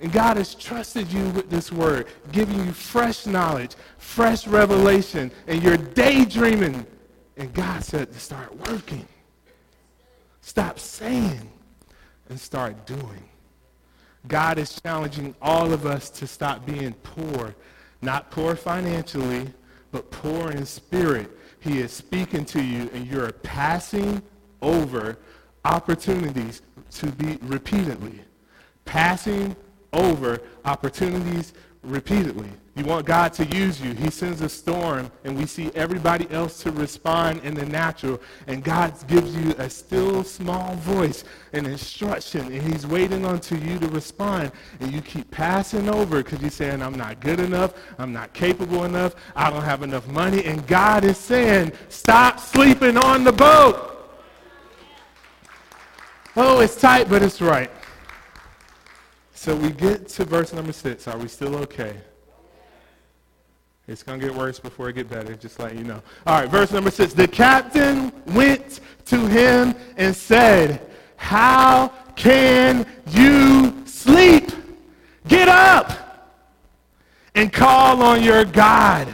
And 0.00 0.12
God 0.12 0.36
has 0.36 0.54
trusted 0.54 1.12
you 1.12 1.28
with 1.30 1.48
this 1.50 1.70
word, 1.70 2.08
giving 2.32 2.64
you 2.64 2.72
fresh 2.72 3.26
knowledge, 3.26 3.76
fresh 3.98 4.46
revelation, 4.46 5.30
and 5.46 5.62
you're 5.62 5.76
daydreaming. 5.76 6.86
And 7.36 7.52
God 7.52 7.82
said 7.84 8.12
to 8.12 8.20
start 8.20 8.54
working. 8.68 9.06
Stop 10.40 10.78
saying 10.78 11.50
and 12.28 12.38
start 12.38 12.86
doing. 12.86 13.28
God 14.26 14.58
is 14.58 14.80
challenging 14.80 15.34
all 15.42 15.72
of 15.72 15.86
us 15.86 16.10
to 16.10 16.26
stop 16.26 16.64
being 16.64 16.92
poor, 17.02 17.54
not 18.02 18.30
poor 18.30 18.56
financially, 18.56 19.52
but 19.92 20.10
poor 20.10 20.50
in 20.50 20.64
spirit. 20.66 21.30
He 21.60 21.80
is 21.80 21.92
speaking 21.92 22.44
to 22.46 22.62
you, 22.62 22.90
and 22.92 23.06
you're 23.06 23.32
passing 23.32 24.22
over 24.60 25.18
opportunities 25.64 26.62
to 26.92 27.06
be 27.12 27.38
repeatedly. 27.42 28.20
Passing 28.84 29.56
over 29.94 30.40
opportunities 30.64 31.54
repeatedly. 31.82 32.48
You 32.76 32.84
want 32.84 33.06
God 33.06 33.32
to 33.34 33.44
use 33.44 33.80
you. 33.80 33.94
He 33.94 34.10
sends 34.10 34.40
a 34.40 34.48
storm, 34.48 35.12
and 35.22 35.36
we 35.36 35.46
see 35.46 35.70
everybody 35.76 36.28
else 36.30 36.60
to 36.64 36.72
respond 36.72 37.42
in 37.44 37.54
the 37.54 37.64
natural. 37.64 38.20
And 38.48 38.64
God 38.64 38.94
gives 39.06 39.36
you 39.36 39.54
a 39.58 39.70
still 39.70 40.24
small 40.24 40.74
voice, 40.76 41.22
an 41.52 41.66
instruction, 41.66 42.52
and 42.52 42.60
He's 42.60 42.84
waiting 42.84 43.24
unto 43.24 43.54
you 43.56 43.78
to 43.78 43.86
respond. 43.88 44.50
And 44.80 44.92
you 44.92 45.02
keep 45.02 45.30
passing 45.30 45.88
over 45.88 46.22
because 46.22 46.40
you're 46.40 46.50
saying, 46.50 46.82
I'm 46.82 46.96
not 46.96 47.20
good 47.20 47.38
enough. 47.38 47.74
I'm 47.96 48.12
not 48.12 48.34
capable 48.34 48.84
enough. 48.84 49.14
I 49.36 49.50
don't 49.50 49.62
have 49.62 49.84
enough 49.84 50.08
money. 50.08 50.44
And 50.44 50.66
God 50.66 51.04
is 51.04 51.16
saying, 51.16 51.72
stop 51.88 52.40
sleeping 52.40 52.96
on 52.96 53.22
the 53.22 53.32
boat. 53.32 53.92
Oh, 56.34 56.58
it's 56.58 56.74
tight, 56.74 57.08
but 57.08 57.22
it's 57.22 57.40
right. 57.40 57.70
So 59.44 59.54
we 59.54 59.72
get 59.72 60.08
to 60.08 60.24
verse 60.24 60.54
number 60.54 60.72
six. 60.72 61.06
Are 61.06 61.18
we 61.18 61.28
still 61.28 61.54
okay? 61.56 61.96
It's 63.86 64.02
going 64.02 64.18
to 64.18 64.26
get 64.26 64.34
worse 64.34 64.58
before 64.58 64.88
it 64.88 64.94
get 64.94 65.10
better, 65.10 65.34
just 65.34 65.58
like 65.58 65.74
you 65.74 65.84
know. 65.84 66.00
All 66.26 66.40
right, 66.40 66.48
verse 66.48 66.72
number 66.72 66.90
six. 66.90 67.12
The 67.12 67.28
captain 67.28 68.10
went 68.28 68.80
to 69.04 69.26
him 69.26 69.74
and 69.98 70.16
said, 70.16 70.90
how 71.16 71.88
can 72.16 72.86
you 73.10 73.82
sleep? 73.84 74.50
Get 75.28 75.48
up 75.48 76.40
and 77.34 77.52
call 77.52 78.02
on 78.02 78.22
your 78.22 78.46
God. 78.46 79.08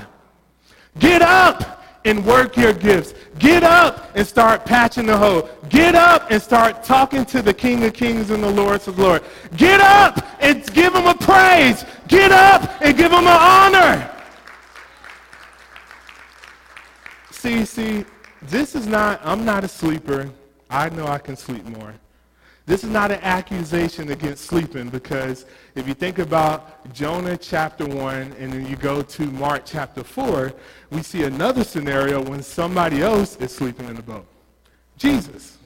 Get 1.00 1.22
up 1.22 1.79
and 2.04 2.24
work 2.24 2.56
your 2.56 2.72
gifts. 2.72 3.14
Get 3.38 3.62
up 3.62 4.10
and 4.14 4.26
start 4.26 4.64
patching 4.64 5.06
the 5.06 5.16
hole. 5.16 5.48
Get 5.68 5.94
up 5.94 6.30
and 6.30 6.42
start 6.42 6.82
talking 6.82 7.24
to 7.26 7.42
the 7.42 7.54
King 7.54 7.84
of 7.84 7.92
Kings 7.92 8.30
and 8.30 8.42
the 8.42 8.50
Lords 8.50 8.88
of 8.88 8.98
Lords. 8.98 9.24
Get 9.56 9.80
up 9.80 10.24
and 10.40 10.64
give 10.72 10.94
him 10.94 11.06
a 11.06 11.14
praise. 11.14 11.84
Get 12.08 12.32
up 12.32 12.80
and 12.80 12.96
give 12.96 13.12
him 13.12 13.26
an 13.26 13.38
honor. 13.38 14.10
See, 17.30 17.64
see, 17.64 18.04
this 18.42 18.74
is 18.74 18.86
not, 18.86 19.20
I'm 19.24 19.44
not 19.44 19.64
a 19.64 19.68
sleeper. 19.68 20.30
I 20.68 20.88
know 20.90 21.06
I 21.06 21.18
can 21.18 21.36
sleep 21.36 21.64
more. 21.64 21.94
This 22.70 22.84
is 22.84 22.90
not 22.90 23.10
an 23.10 23.18
accusation 23.22 24.12
against 24.12 24.44
sleeping 24.44 24.90
because 24.90 25.44
if 25.74 25.88
you 25.88 25.94
think 25.94 26.20
about 26.20 26.94
Jonah 26.94 27.36
chapter 27.36 27.84
1 27.84 28.36
and 28.38 28.52
then 28.52 28.64
you 28.64 28.76
go 28.76 29.02
to 29.02 29.22
Mark 29.24 29.62
chapter 29.64 30.04
4, 30.04 30.52
we 30.90 31.02
see 31.02 31.24
another 31.24 31.64
scenario 31.64 32.22
when 32.22 32.44
somebody 32.44 33.02
else 33.02 33.34
is 33.38 33.52
sleeping 33.52 33.88
in 33.88 33.96
the 33.96 34.02
boat. 34.02 34.24
Jesus. 34.96 35.58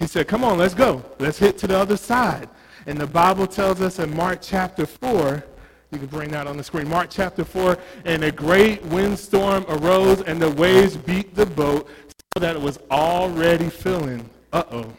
He 0.00 0.08
said, 0.08 0.26
Come 0.26 0.42
on, 0.42 0.58
let's 0.58 0.74
go. 0.74 1.04
Let's 1.20 1.38
hit 1.38 1.56
to 1.58 1.68
the 1.68 1.78
other 1.78 1.96
side. 1.96 2.48
And 2.88 2.98
the 2.98 3.06
Bible 3.06 3.46
tells 3.46 3.80
us 3.80 4.00
in 4.00 4.12
Mark 4.16 4.40
chapter 4.42 4.86
4, 4.86 5.44
you 5.92 5.98
can 5.98 6.08
bring 6.08 6.32
that 6.32 6.48
on 6.48 6.56
the 6.56 6.64
screen. 6.64 6.88
Mark 6.88 7.10
chapter 7.10 7.44
4, 7.44 7.78
and 8.06 8.24
a 8.24 8.32
great 8.32 8.84
windstorm 8.86 9.64
arose, 9.68 10.20
and 10.22 10.42
the 10.42 10.50
waves 10.50 10.96
beat 10.96 11.36
the 11.36 11.46
boat 11.46 11.88
so 12.34 12.40
that 12.40 12.56
it 12.56 12.60
was 12.60 12.80
already 12.90 13.68
filling. 13.68 14.28
Uh 14.52 14.64
oh. 14.72 14.92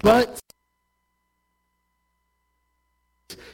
But 0.00 0.40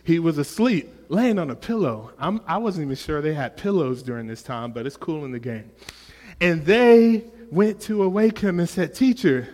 he 0.05 0.18
was 0.18 0.38
asleep, 0.38 0.90
laying 1.09 1.38
on 1.38 1.51
a 1.51 1.55
pillow. 1.55 2.12
I'm, 2.18 2.40
I 2.46 2.59
was 2.59 2.79
not 2.79 2.85
even 2.85 2.96
sure 2.96 3.20
they 3.20 3.35
had 3.35 3.57
pillows 3.57 4.03
during 4.03 4.27
this 4.27 4.42
time, 4.42 4.72
but 4.72 4.87
it's 4.87 4.96
cool 4.96 5.24
in 5.24 5.33
the 5.33 5.38
game. 5.38 5.70
And 6.40 6.64
they 6.64 7.24
went 7.51 7.81
to 7.83 8.03
awake 8.03 8.38
him 8.38 8.61
and 8.61 8.68
said, 8.68 8.94
Teacher, 8.94 9.48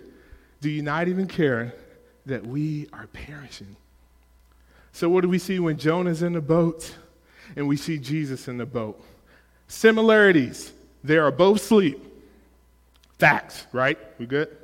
do 0.60 0.70
you 0.70 0.82
not 0.82 1.08
even 1.08 1.26
care 1.26 1.74
that 2.26 2.46
we 2.46 2.88
are 2.92 3.06
perishing? 3.08 3.76
So, 4.92 5.08
what 5.08 5.22
do 5.22 5.28
we 5.28 5.38
see 5.38 5.58
when 5.58 5.76
Jonah's 5.76 6.22
in 6.22 6.34
the 6.34 6.40
boat 6.40 6.94
and 7.56 7.66
we 7.66 7.76
see 7.76 7.98
Jesus 7.98 8.46
in 8.46 8.58
the 8.58 8.66
boat? 8.66 9.02
Similarities. 9.66 10.72
They 11.02 11.18
are 11.18 11.32
both 11.32 11.56
asleep. 11.56 12.00
Facts, 13.18 13.66
right? 13.72 13.98
We 14.18 14.26
good? 14.26 14.56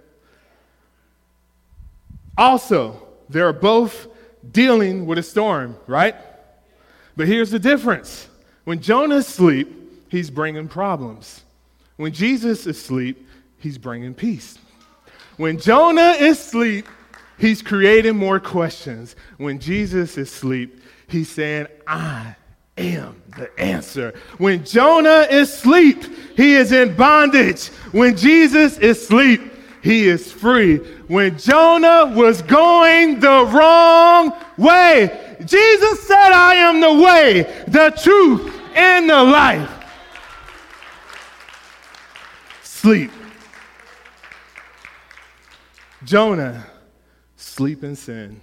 Also, 2.40 3.06
they're 3.28 3.52
both 3.52 4.08
dealing 4.50 5.04
with 5.04 5.18
a 5.18 5.22
storm, 5.22 5.76
right? 5.86 6.16
But 7.14 7.28
here's 7.28 7.50
the 7.50 7.58
difference. 7.58 8.28
When 8.64 8.80
Jonah's 8.80 9.28
asleep, 9.28 9.68
he's 10.08 10.30
bringing 10.30 10.66
problems. 10.66 11.42
When 11.96 12.12
Jesus 12.14 12.60
is 12.60 12.78
asleep, 12.78 13.28
he's 13.58 13.76
bringing 13.76 14.14
peace. 14.14 14.58
When 15.36 15.58
Jonah 15.58 16.16
is 16.18 16.40
asleep, 16.40 16.88
he's 17.38 17.60
creating 17.60 18.16
more 18.16 18.40
questions. 18.40 19.16
When 19.36 19.58
Jesus 19.58 20.16
is 20.16 20.32
asleep, 20.32 20.82
he's 21.08 21.28
saying, 21.28 21.66
I 21.86 22.36
am 22.78 23.22
the 23.36 23.50
answer. 23.60 24.14
When 24.38 24.64
Jonah 24.64 25.26
is 25.30 25.52
asleep, 25.52 26.04
he 26.38 26.54
is 26.54 26.72
in 26.72 26.96
bondage. 26.96 27.66
When 27.92 28.16
Jesus 28.16 28.78
is 28.78 29.02
asleep, 29.02 29.42
he 29.82 30.08
is 30.08 30.30
free. 30.30 30.76
When 31.06 31.38
Jonah 31.38 32.12
was 32.14 32.42
going 32.42 33.20
the 33.20 33.46
wrong 33.46 34.32
way, 34.56 35.36
Jesus 35.44 36.06
said, 36.06 36.32
I 36.32 36.54
am 36.54 36.80
the 36.80 37.02
way, 37.02 37.64
the 37.66 37.90
truth, 37.90 38.54
and 38.74 39.08
the 39.08 39.22
life. 39.22 39.70
Sleep. 42.62 43.10
Jonah, 46.04 46.66
sleep 47.36 47.84
in 47.84 47.96
sin. 47.96 48.40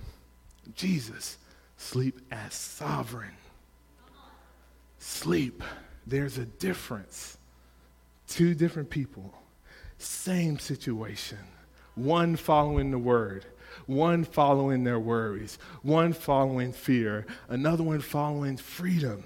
Jesus, 0.75 1.37
sleep 1.77 2.19
as 2.31 2.53
sovereign. 2.53 3.33
Sleep. 4.99 5.63
There's 6.05 6.37
a 6.37 6.45
difference. 6.45 7.37
Two 8.27 8.53
different 8.53 8.89
people 8.89 9.36
same 9.97 10.59
situation. 10.59 11.39
One 11.95 12.35
following 12.35 12.91
the 12.91 12.99
word, 12.99 13.45
one 13.85 14.23
following 14.23 14.83
their 14.83 14.99
worries, 14.99 15.57
one 15.81 16.13
following 16.13 16.71
fear, 16.71 17.25
another 17.49 17.83
one 17.83 18.01
following 18.01 18.57
freedom. 18.57 19.23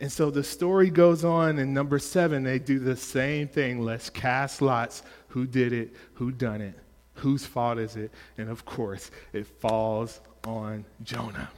And 0.00 0.10
so 0.10 0.30
the 0.30 0.42
story 0.42 0.90
goes 0.90 1.24
on 1.24 1.58
and 1.58 1.72
number 1.72 1.98
seven, 1.98 2.42
they 2.42 2.58
do 2.58 2.78
the 2.78 2.96
same 2.96 3.48
thing. 3.48 3.80
Let's 3.80 4.10
cast 4.10 4.60
lots. 4.60 5.02
Who 5.28 5.46
did 5.46 5.72
it? 5.72 5.94
Who 6.14 6.32
done 6.32 6.60
it? 6.60 6.74
Whose 7.14 7.46
fault 7.46 7.78
is 7.78 7.96
it? 7.96 8.10
And 8.36 8.48
of 8.50 8.64
course, 8.64 9.10
it 9.32 9.46
falls 9.46 10.20
on 10.44 10.84
Jonah. 11.02 11.48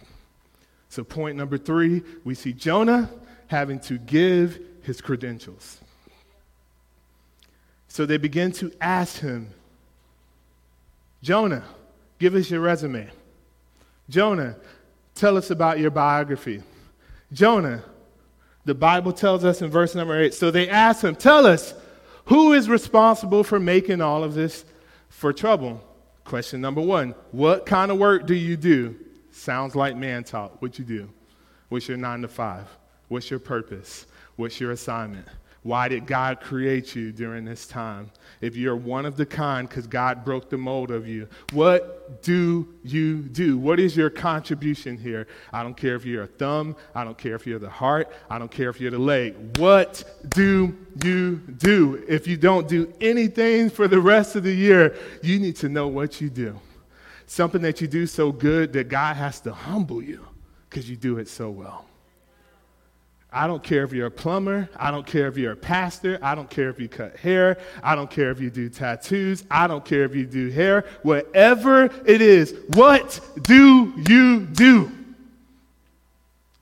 So, 0.88 1.02
point 1.02 1.36
number 1.36 1.58
three, 1.58 2.02
we 2.24 2.34
see 2.34 2.52
Jonah 2.52 3.10
having 3.48 3.80
to 3.80 3.98
give 3.98 4.60
his 4.82 5.00
credentials. 5.00 5.80
So 7.96 8.04
they 8.04 8.18
begin 8.18 8.52
to 8.52 8.70
ask 8.78 9.20
him, 9.20 9.48
Jonah, 11.22 11.64
give 12.18 12.34
us 12.34 12.50
your 12.50 12.60
resume. 12.60 13.08
Jonah, 14.10 14.56
tell 15.14 15.38
us 15.38 15.50
about 15.50 15.78
your 15.78 15.90
biography. 15.90 16.62
Jonah, 17.32 17.82
the 18.66 18.74
Bible 18.74 19.14
tells 19.14 19.46
us 19.46 19.62
in 19.62 19.70
verse 19.70 19.94
number 19.94 20.20
eight. 20.20 20.34
So 20.34 20.50
they 20.50 20.68
ask 20.68 21.02
him, 21.02 21.16
Tell 21.16 21.46
us, 21.46 21.72
who 22.26 22.52
is 22.52 22.68
responsible 22.68 23.42
for 23.42 23.58
making 23.58 24.02
all 24.02 24.22
of 24.22 24.34
this 24.34 24.66
for 25.08 25.32
trouble? 25.32 25.82
Question 26.26 26.60
number 26.60 26.82
one 26.82 27.14
What 27.30 27.64
kind 27.64 27.90
of 27.90 27.96
work 27.96 28.26
do 28.26 28.34
you 28.34 28.58
do? 28.58 28.94
Sounds 29.32 29.74
like 29.74 29.96
man 29.96 30.22
talk. 30.22 30.60
What 30.60 30.78
you 30.78 30.84
do? 30.84 31.08
What's 31.70 31.88
your 31.88 31.96
nine 31.96 32.20
to 32.20 32.28
five? 32.28 32.66
What's 33.08 33.30
your 33.30 33.40
purpose? 33.40 34.04
What's 34.36 34.60
your 34.60 34.72
assignment? 34.72 35.26
Why 35.66 35.88
did 35.88 36.06
God 36.06 36.40
create 36.40 36.94
you 36.94 37.10
during 37.10 37.44
this 37.44 37.66
time? 37.66 38.12
If 38.40 38.54
you're 38.54 38.76
one 38.76 39.04
of 39.04 39.16
the 39.16 39.26
kind 39.26 39.68
because 39.68 39.88
God 39.88 40.24
broke 40.24 40.48
the 40.48 40.56
mold 40.56 40.92
of 40.92 41.08
you, 41.08 41.26
what 41.52 42.22
do 42.22 42.72
you 42.84 43.22
do? 43.22 43.58
What 43.58 43.80
is 43.80 43.96
your 43.96 44.08
contribution 44.08 44.96
here? 44.96 45.26
I 45.52 45.64
don't 45.64 45.76
care 45.76 45.96
if 45.96 46.04
you're 46.04 46.22
a 46.22 46.28
thumb. 46.28 46.76
I 46.94 47.02
don't 47.02 47.18
care 47.18 47.34
if 47.34 47.48
you're 47.48 47.58
the 47.58 47.68
heart. 47.68 48.12
I 48.30 48.38
don't 48.38 48.50
care 48.50 48.70
if 48.70 48.80
you're 48.80 48.92
the 48.92 49.00
leg. 49.00 49.58
What 49.58 50.04
do 50.28 50.72
you 51.02 51.38
do? 51.58 52.04
If 52.06 52.28
you 52.28 52.36
don't 52.36 52.68
do 52.68 52.94
anything 53.00 53.68
for 53.68 53.88
the 53.88 53.98
rest 53.98 54.36
of 54.36 54.44
the 54.44 54.54
year, 54.54 54.94
you 55.20 55.40
need 55.40 55.56
to 55.56 55.68
know 55.68 55.88
what 55.88 56.20
you 56.20 56.30
do. 56.30 56.60
Something 57.26 57.62
that 57.62 57.80
you 57.80 57.88
do 57.88 58.06
so 58.06 58.30
good 58.30 58.72
that 58.74 58.88
God 58.88 59.16
has 59.16 59.40
to 59.40 59.52
humble 59.52 60.00
you 60.00 60.24
because 60.70 60.88
you 60.88 60.94
do 60.94 61.18
it 61.18 61.26
so 61.26 61.50
well. 61.50 61.86
I 63.36 63.46
don't 63.46 63.62
care 63.62 63.84
if 63.84 63.92
you're 63.92 64.06
a 64.06 64.10
plumber. 64.10 64.66
I 64.74 64.90
don't 64.90 65.06
care 65.06 65.28
if 65.28 65.36
you're 65.36 65.52
a 65.52 65.56
pastor. 65.56 66.18
I 66.22 66.34
don't 66.34 66.48
care 66.48 66.70
if 66.70 66.80
you 66.80 66.88
cut 66.88 67.18
hair. 67.18 67.58
I 67.82 67.94
don't 67.94 68.10
care 68.10 68.30
if 68.30 68.40
you 68.40 68.48
do 68.48 68.70
tattoos. 68.70 69.44
I 69.50 69.66
don't 69.66 69.84
care 69.84 70.04
if 70.04 70.14
you 70.14 70.24
do 70.24 70.48
hair. 70.48 70.86
Whatever 71.02 71.84
it 72.06 72.22
is, 72.22 72.54
what 72.68 73.20
do 73.42 73.92
you 74.08 74.46
do? 74.46 74.90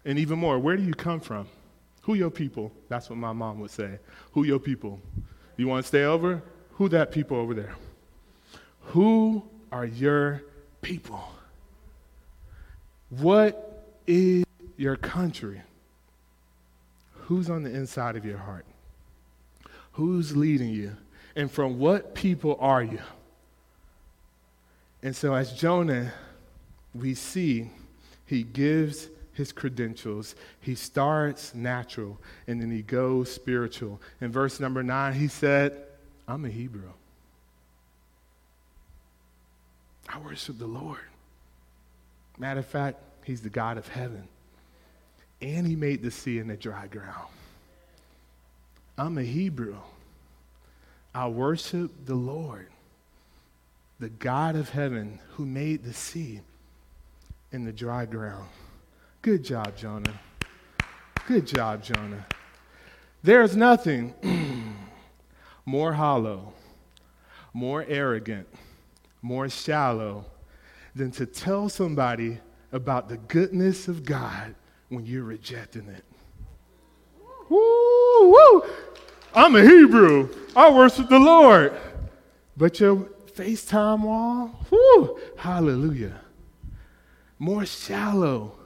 And 0.04 0.18
even 0.18 0.36
more, 0.36 0.58
where 0.58 0.76
do 0.76 0.82
you 0.82 0.94
come 0.94 1.20
from? 1.20 1.46
Who 2.02 2.14
your 2.14 2.30
people? 2.30 2.72
That's 2.88 3.08
what 3.08 3.20
my 3.20 3.32
mom 3.32 3.60
would 3.60 3.70
say. 3.70 4.00
Who 4.32 4.42
your 4.42 4.58
people? 4.58 5.00
You 5.56 5.68
want 5.68 5.84
to 5.84 5.86
stay 5.86 6.02
over? 6.02 6.42
Who 6.72 6.88
that 6.88 7.12
people 7.12 7.36
over 7.36 7.54
there? 7.54 7.76
Who 8.86 9.44
are 9.70 9.86
your 9.86 10.42
people? 10.82 11.22
What 13.10 13.94
is 14.08 14.44
your 14.76 14.96
country? 14.96 15.62
Who's 17.24 17.48
on 17.48 17.62
the 17.62 17.70
inside 17.74 18.16
of 18.16 18.24
your 18.24 18.38
heart? 18.38 18.66
Who's 19.92 20.36
leading 20.36 20.68
you? 20.68 20.96
And 21.34 21.50
from 21.50 21.78
what 21.78 22.14
people 22.14 22.56
are 22.60 22.82
you? 22.82 23.00
And 25.02 25.16
so, 25.16 25.34
as 25.34 25.52
Jonah, 25.52 26.12
we 26.94 27.14
see 27.14 27.70
he 28.26 28.42
gives 28.42 29.08
his 29.32 29.52
credentials. 29.52 30.34
He 30.60 30.74
starts 30.74 31.54
natural 31.54 32.18
and 32.46 32.60
then 32.60 32.70
he 32.70 32.82
goes 32.82 33.32
spiritual. 33.32 34.00
In 34.20 34.30
verse 34.30 34.60
number 34.60 34.82
nine, 34.82 35.14
he 35.14 35.28
said, 35.28 35.78
I'm 36.28 36.44
a 36.44 36.50
Hebrew. 36.50 36.92
I 40.08 40.18
worship 40.18 40.58
the 40.58 40.66
Lord. 40.66 40.98
Matter 42.38 42.60
of 42.60 42.66
fact, 42.66 42.98
he's 43.24 43.40
the 43.40 43.50
God 43.50 43.78
of 43.78 43.88
heaven 43.88 44.28
and 45.44 45.66
he 45.66 45.76
made 45.76 46.02
the 46.02 46.10
sea 46.10 46.38
and 46.38 46.48
the 46.48 46.56
dry 46.56 46.86
ground. 46.86 47.28
I'm 48.96 49.18
a 49.18 49.22
Hebrew. 49.22 49.76
I 51.14 51.28
worship 51.28 51.90
the 52.06 52.14
Lord, 52.14 52.68
the 54.00 54.08
God 54.08 54.56
of 54.56 54.70
heaven 54.70 55.18
who 55.32 55.44
made 55.44 55.84
the 55.84 55.92
sea 55.92 56.40
and 57.52 57.66
the 57.66 57.72
dry 57.72 58.06
ground. 58.06 58.48
Good 59.20 59.44
job, 59.44 59.76
Jonah. 59.76 60.18
Good 61.26 61.46
job, 61.46 61.82
Jonah. 61.82 62.24
There's 63.22 63.54
nothing 63.54 64.14
more 65.66 65.92
hollow, 65.92 66.54
more 67.52 67.84
arrogant, 67.86 68.48
more 69.20 69.48
shallow 69.48 70.24
than 70.94 71.10
to 71.12 71.26
tell 71.26 71.68
somebody 71.68 72.38
about 72.72 73.08
the 73.08 73.18
goodness 73.18 73.88
of 73.88 74.04
God 74.04 74.54
when 74.88 75.06
you're 75.06 75.24
rejecting 75.24 75.88
it. 75.88 76.04
Woo, 77.48 78.30
woo. 78.30 78.62
I'm 79.34 79.56
a 79.56 79.62
Hebrew. 79.62 80.28
I 80.54 80.70
worship 80.70 81.08
the 81.08 81.18
Lord. 81.18 81.72
But 82.56 82.78
your 82.80 82.96
FaceTime 83.34 84.00
wall, 84.02 84.66
whoo, 84.70 85.18
hallelujah. 85.36 86.20
More 87.38 87.66
shallow 87.66 88.56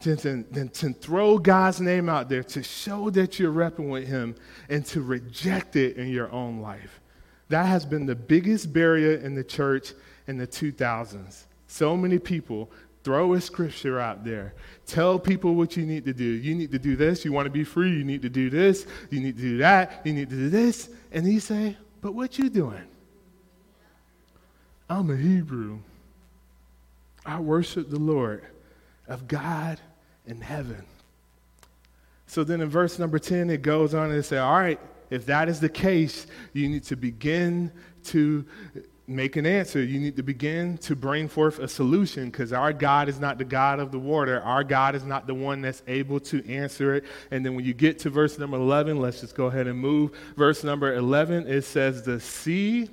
than, 0.00 0.46
than 0.50 0.68
to 0.68 0.92
throw 0.92 1.38
God's 1.38 1.80
name 1.80 2.08
out 2.08 2.28
there 2.28 2.42
to 2.42 2.62
show 2.62 3.10
that 3.10 3.38
you're 3.38 3.52
repping 3.52 3.90
with 3.90 4.06
Him 4.06 4.34
and 4.68 4.84
to 4.86 5.02
reject 5.02 5.76
it 5.76 5.96
in 5.96 6.08
your 6.08 6.30
own 6.32 6.60
life. 6.60 7.00
That 7.48 7.66
has 7.66 7.84
been 7.84 8.06
the 8.06 8.14
biggest 8.14 8.72
barrier 8.72 9.14
in 9.16 9.34
the 9.34 9.44
church 9.44 9.92
in 10.26 10.38
the 10.38 10.46
2000s. 10.46 11.44
So 11.66 11.96
many 11.96 12.18
people 12.18 12.70
throw 13.08 13.32
a 13.32 13.40
scripture 13.40 13.98
out 13.98 14.22
there. 14.22 14.52
Tell 14.84 15.18
people 15.18 15.54
what 15.54 15.78
you 15.78 15.86
need 15.86 16.04
to 16.04 16.12
do. 16.12 16.26
You 16.26 16.54
need 16.54 16.70
to 16.72 16.78
do 16.78 16.94
this. 16.94 17.24
You 17.24 17.32
want 17.32 17.46
to 17.46 17.50
be 17.50 17.64
free. 17.64 17.90
You 17.90 18.04
need 18.04 18.20
to 18.20 18.28
do 18.28 18.50
this. 18.50 18.86
You 19.08 19.22
need 19.22 19.36
to 19.36 19.42
do 19.42 19.56
that. 19.58 20.02
You 20.04 20.12
need 20.12 20.28
to 20.28 20.36
do 20.36 20.50
this. 20.50 20.90
And 21.10 21.26
he 21.26 21.38
say, 21.38 21.78
but 22.02 22.12
what 22.12 22.38
you 22.38 22.50
doing? 22.50 22.84
I'm 24.90 25.08
a 25.08 25.16
Hebrew. 25.16 25.78
I 27.24 27.40
worship 27.40 27.88
the 27.88 27.98
Lord 27.98 28.44
of 29.06 29.26
God 29.26 29.80
in 30.26 30.42
heaven. 30.42 30.84
So 32.26 32.44
then 32.44 32.60
in 32.60 32.68
verse 32.68 32.98
number 32.98 33.18
10, 33.18 33.48
it 33.48 33.62
goes 33.62 33.94
on 33.94 34.10
and 34.10 34.22
say, 34.22 34.36
all 34.36 34.52
right, 34.58 34.78
if 35.08 35.24
that 35.24 35.48
is 35.48 35.60
the 35.60 35.70
case, 35.70 36.26
you 36.52 36.68
need 36.68 36.84
to 36.84 36.96
begin 36.96 37.72
to 38.04 38.44
make 39.08 39.36
an 39.36 39.46
answer. 39.46 39.82
You 39.82 39.98
need 39.98 40.16
to 40.16 40.22
begin 40.22 40.76
to 40.78 40.94
bring 40.94 41.28
forth 41.28 41.58
a 41.58 41.66
solution 41.66 42.26
because 42.26 42.52
our 42.52 42.72
God 42.72 43.08
is 43.08 43.18
not 43.18 43.38
the 43.38 43.44
God 43.44 43.80
of 43.80 43.90
the 43.90 43.98
water. 43.98 44.40
Our 44.42 44.62
God 44.62 44.94
is 44.94 45.02
not 45.02 45.26
the 45.26 45.34
one 45.34 45.62
that's 45.62 45.82
able 45.86 46.20
to 46.20 46.46
answer 46.48 46.94
it. 46.94 47.04
And 47.30 47.44
then 47.44 47.54
when 47.54 47.64
you 47.64 47.72
get 47.72 47.98
to 48.00 48.10
verse 48.10 48.38
number 48.38 48.58
11, 48.58 49.00
let's 49.00 49.20
just 49.20 49.34
go 49.34 49.46
ahead 49.46 49.66
and 49.66 49.78
move. 49.78 50.12
Verse 50.36 50.62
number 50.62 50.94
11, 50.94 51.48
it 51.48 51.62
says, 51.62 52.02
The 52.02 52.20
sea 52.20 52.90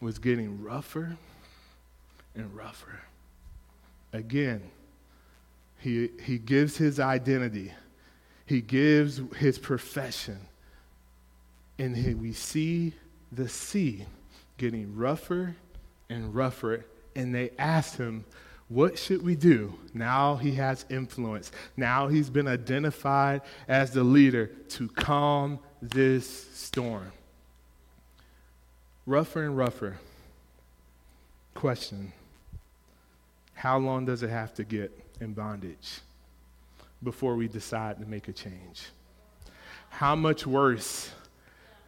was 0.00 0.18
getting 0.18 0.62
rougher 0.62 1.16
and 2.34 2.54
rougher. 2.54 3.00
Again, 4.12 4.62
he, 5.78 6.10
he 6.22 6.38
gives 6.38 6.76
his 6.76 7.00
identity, 7.00 7.72
he 8.44 8.60
gives 8.60 9.20
his 9.38 9.58
profession. 9.58 10.38
And 11.78 11.96
he, 11.96 12.12
we 12.12 12.34
see 12.34 12.92
the 13.32 13.48
sea 13.48 14.04
getting 14.60 14.94
rougher 14.94 15.56
and 16.10 16.34
rougher. 16.34 16.84
And 17.16 17.34
they 17.34 17.50
asked 17.58 17.96
him, 17.96 18.26
What 18.68 18.98
should 18.98 19.22
we 19.22 19.34
do? 19.34 19.72
Now 19.94 20.36
he 20.36 20.52
has 20.56 20.84
influence. 20.90 21.50
Now 21.78 22.08
he's 22.08 22.28
been 22.28 22.46
identified 22.46 23.40
as 23.66 23.92
the 23.92 24.04
leader 24.04 24.48
to 24.68 24.88
calm 24.88 25.58
this 25.80 26.28
storm. 26.54 27.10
Rougher 29.06 29.44
and 29.44 29.56
rougher. 29.56 29.96
Question 31.54 32.12
How 33.54 33.78
long 33.78 34.04
does 34.04 34.22
it 34.22 34.30
have 34.30 34.52
to 34.54 34.64
get 34.64 34.92
in 35.22 35.32
bondage 35.32 36.00
before 37.02 37.34
we 37.34 37.48
decide 37.48 37.98
to 37.98 38.06
make 38.06 38.28
a 38.28 38.32
change? 38.32 38.90
How 39.88 40.14
much 40.14 40.46
worse 40.46 41.10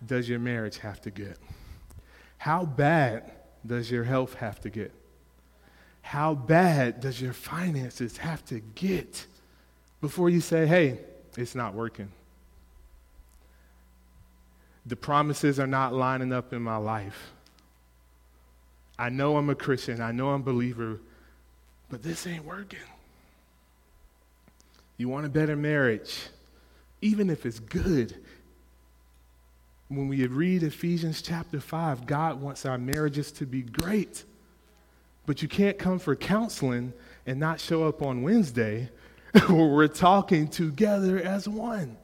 does 0.05 0.27
your 0.27 0.39
marriage 0.39 0.79
have 0.79 1.03
to 1.03 1.11
get? 1.11 1.37
How 2.43 2.65
bad 2.65 3.31
does 3.65 3.89
your 3.89 4.03
health 4.03 4.35
have 4.35 4.61
to 4.63 4.69
get? 4.69 4.91
How 6.01 6.35
bad 6.35 7.01
does 7.01 7.23
your 7.23 7.33
finances 7.33 8.17
have 8.17 8.45
to 8.47 8.59
get 8.75 9.27
before 10.01 10.29
you 10.29 10.41
say, 10.41 10.67
hey, 10.67 10.99
it's 11.37 11.55
not 11.55 11.73
working? 11.73 12.11
The 14.87 14.97
promises 14.97 15.61
are 15.61 15.69
not 15.69 15.95
lining 15.95 16.33
up 16.33 16.53
in 16.53 16.63
my 16.63 16.79
life. 16.79 17.31
I 18.99 19.09
know 19.09 19.37
I'm 19.37 19.49
a 19.49 19.55
Christian, 19.55 20.01
I 20.01 20.11
know 20.11 20.31
I'm 20.31 20.41
a 20.41 20.45
believer, 20.45 20.99
but 21.91 22.03
this 22.03 22.27
ain't 22.27 22.45
working. 22.45 22.81
You 24.97 25.09
want 25.09 25.27
a 25.27 25.29
better 25.29 25.55
marriage, 25.55 26.19
even 27.03 27.31
if 27.31 27.47
it's 27.47 27.61
good, 27.61 28.17
when 29.97 30.09
we 30.09 30.27
read 30.27 30.63
Ephesians 30.63 31.21
chapter 31.21 31.61
5, 31.61 32.07
God 32.07 32.41
wants 32.41 32.65
our 32.65 32.79
marriages 32.79 33.31
to 33.33 33.47
be 33.47 33.63
great. 33.63 34.25
But 35.27 35.43
you 35.43 35.49
can't 35.49 35.79
come 35.79 35.99
for 35.99 36.17
counseling 36.17 36.93
and 37.27 37.39
not 37.39 37.61
show 37.61 37.87
up 37.87 38.03
on 38.03 38.23
Wednesday 38.23 38.91
where 39.49 39.67
we're 39.67 39.89
talking 39.89 40.49
together 40.49 41.19
as 41.19 41.49
one. 41.49 41.97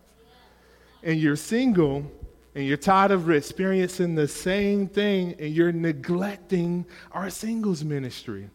And 1.03 1.19
you're 1.19 1.37
single 1.37 2.11
and 2.55 2.67
you're 2.67 2.77
tired 2.77 3.11
of 3.11 3.31
experiencing 3.31 4.15
the 4.15 4.29
same 4.29 4.89
thing 4.89 5.35
and 5.39 5.55
you're 5.55 5.73
neglecting 5.73 6.85
our 7.13 7.31
singles 7.31 7.85
ministry. 7.85 8.51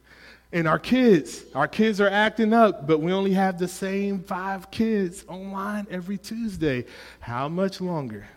And 0.52 0.68
our 0.68 0.78
kids, 0.78 1.46
our 1.56 1.68
kids 1.68 2.00
are 2.00 2.10
acting 2.10 2.54
up, 2.54 2.86
but 2.86 3.00
we 3.00 3.12
only 3.12 3.34
have 3.34 3.58
the 3.58 3.68
same 3.68 4.22
five 4.22 4.70
kids 4.70 5.26
online 5.28 5.88
every 5.90 6.20
Tuesday. 6.20 6.86
How 7.20 7.50
much 7.50 7.82
longer? 7.82 8.28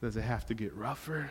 Does 0.00 0.16
it 0.16 0.22
have 0.22 0.46
to 0.46 0.54
get 0.54 0.74
rougher 0.74 1.30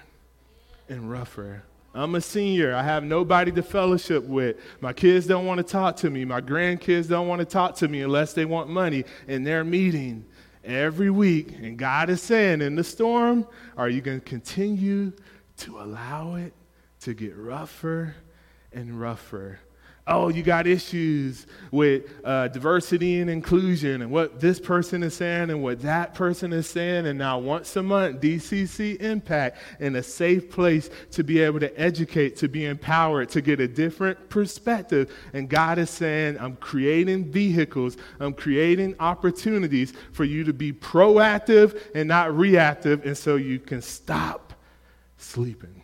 and 0.87 1.09
rougher? 1.09 1.63
I'm 1.93 2.13
a 2.13 2.21
senior. 2.21 2.75
I 2.75 2.83
have 2.83 3.03
nobody 3.03 3.51
to 3.53 3.63
fellowship 3.63 4.23
with. 4.23 4.57
My 4.79 4.93
kids 4.93 5.25
don't 5.25 5.45
want 5.45 5.57
to 5.57 5.63
talk 5.63 5.95
to 5.97 6.09
me. 6.09 6.23
My 6.23 6.39
grandkids 6.39 7.09
don't 7.09 7.27
want 7.27 7.39
to 7.39 7.45
talk 7.45 7.75
to 7.77 7.87
me 7.87 8.01
unless 8.01 8.33
they 8.33 8.45
want 8.45 8.69
money. 8.69 9.05
And 9.27 9.45
they're 9.45 9.63
meeting 9.63 10.25
every 10.63 11.09
week. 11.09 11.53
And 11.53 11.77
God 11.77 12.11
is 12.11 12.21
saying, 12.21 12.61
in 12.61 12.75
the 12.75 12.83
storm, 12.83 13.47
are 13.75 13.89
you 13.89 14.01
going 14.01 14.19
to 14.19 14.25
continue 14.25 15.13
to 15.57 15.79
allow 15.79 16.35
it 16.35 16.53
to 17.01 17.15
get 17.15 17.35
rougher 17.35 18.15
and 18.71 18.99
rougher? 19.01 19.59
Oh, 20.07 20.29
you 20.29 20.41
got 20.41 20.65
issues 20.65 21.45
with 21.71 22.03
uh, 22.23 22.47
diversity 22.47 23.19
and 23.19 23.29
inclusion 23.29 24.01
and 24.01 24.11
what 24.11 24.39
this 24.39 24.59
person 24.59 25.03
is 25.03 25.13
saying 25.13 25.49
and 25.49 25.61
what 25.61 25.81
that 25.81 26.13
person 26.13 26.51
is 26.51 26.67
saying. 26.67 27.05
And 27.05 27.19
now, 27.19 27.37
once 27.37 27.75
a 27.75 27.83
month, 27.83 28.19
DCC 28.19 28.99
Impact 29.01 29.57
in 29.79 29.95
a 29.95 30.03
safe 30.03 30.49
place 30.49 30.89
to 31.11 31.23
be 31.23 31.39
able 31.39 31.59
to 31.59 31.79
educate, 31.79 32.35
to 32.37 32.47
be 32.47 32.65
empowered, 32.65 33.29
to 33.29 33.41
get 33.41 33.59
a 33.59 33.67
different 33.67 34.29
perspective. 34.29 35.15
And 35.33 35.47
God 35.47 35.77
is 35.77 35.89
saying, 35.89 36.37
I'm 36.39 36.55
creating 36.55 37.31
vehicles, 37.31 37.97
I'm 38.19 38.33
creating 38.33 38.95
opportunities 38.99 39.93
for 40.11 40.23
you 40.23 40.43
to 40.43 40.53
be 40.53 40.73
proactive 40.73 41.79
and 41.93 42.07
not 42.07 42.35
reactive. 42.35 43.05
And 43.05 43.17
so 43.17 43.35
you 43.35 43.59
can 43.59 43.81
stop 43.81 44.53
sleeping. 45.17 45.83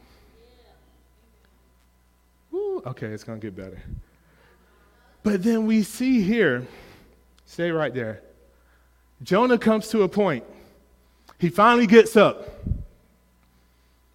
okay, 2.85 3.07
it's 3.07 3.23
going 3.23 3.39
to 3.39 3.47
get 3.47 3.55
better. 3.55 3.81
But 5.25 5.41
then 5.41 5.65
we 5.65 5.81
see 5.81 6.21
here, 6.21 6.67
stay 7.47 7.71
right 7.71 7.91
there. 7.91 8.21
Jonah 9.23 9.57
comes 9.57 9.87
to 9.89 10.03
a 10.03 10.07
point. 10.07 10.43
He 11.39 11.49
finally 11.49 11.87
gets 11.87 12.15
up. 12.15 12.47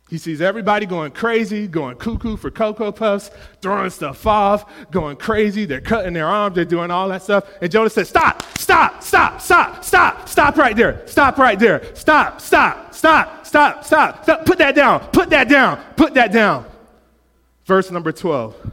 He 0.09 0.19
sees 0.19 0.41
everybody 0.41 0.87
going 0.87 1.11
crazy, 1.11 1.67
going 1.67 1.97
cuckoo 1.97 2.37
for 2.37 2.53
Cocoa 2.53 2.93
Puffs, 2.93 3.33
throwing 3.61 3.91
stuff 3.91 4.25
off, 4.25 4.73
going 4.93 5.17
crazy. 5.17 5.65
They're 5.65 5.81
cutting 5.81 6.13
their 6.13 6.29
arms, 6.29 6.55
they're 6.55 6.65
doing 6.65 6.93
all 6.93 7.09
that 7.09 7.25
stuff. 7.25 7.45
And 7.61 7.73
Jonah 7.73 7.91
says, 7.91 8.09
Stop, 8.09 8.45
stop, 8.57 9.03
stop, 9.03 9.41
stop, 9.41 9.85
stop, 9.85 10.29
stop 10.29 10.57
right 10.57 10.77
there, 10.77 11.03
stop 11.09 11.39
right 11.39 11.59
there, 11.59 11.93
stop, 11.97 12.41
stop, 12.41 12.95
stop, 12.95 13.45
stop, 13.45 13.85
stop, 13.85 14.23
stop. 14.23 14.47
Put 14.47 14.59
that 14.59 14.77
down, 14.77 15.01
put 15.09 15.31
that 15.31 15.49
down, 15.49 15.83
put 15.97 16.15
that 16.15 16.31
down. 16.31 16.67
Verse 17.65 17.91
number 17.91 18.13
12. 18.13 18.71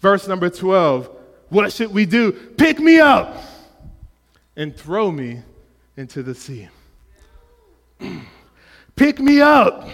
Verse 0.00 0.26
number 0.26 0.48
12 0.48 1.13
what 1.48 1.72
should 1.72 1.92
we 1.92 2.06
do? 2.06 2.32
Pick 2.32 2.78
me 2.78 2.98
up 3.00 3.36
and 4.56 4.76
throw 4.76 5.10
me 5.10 5.42
into 5.96 6.22
the 6.22 6.34
sea. 6.34 6.68
Pick 8.96 9.18
me 9.18 9.40
up 9.40 9.88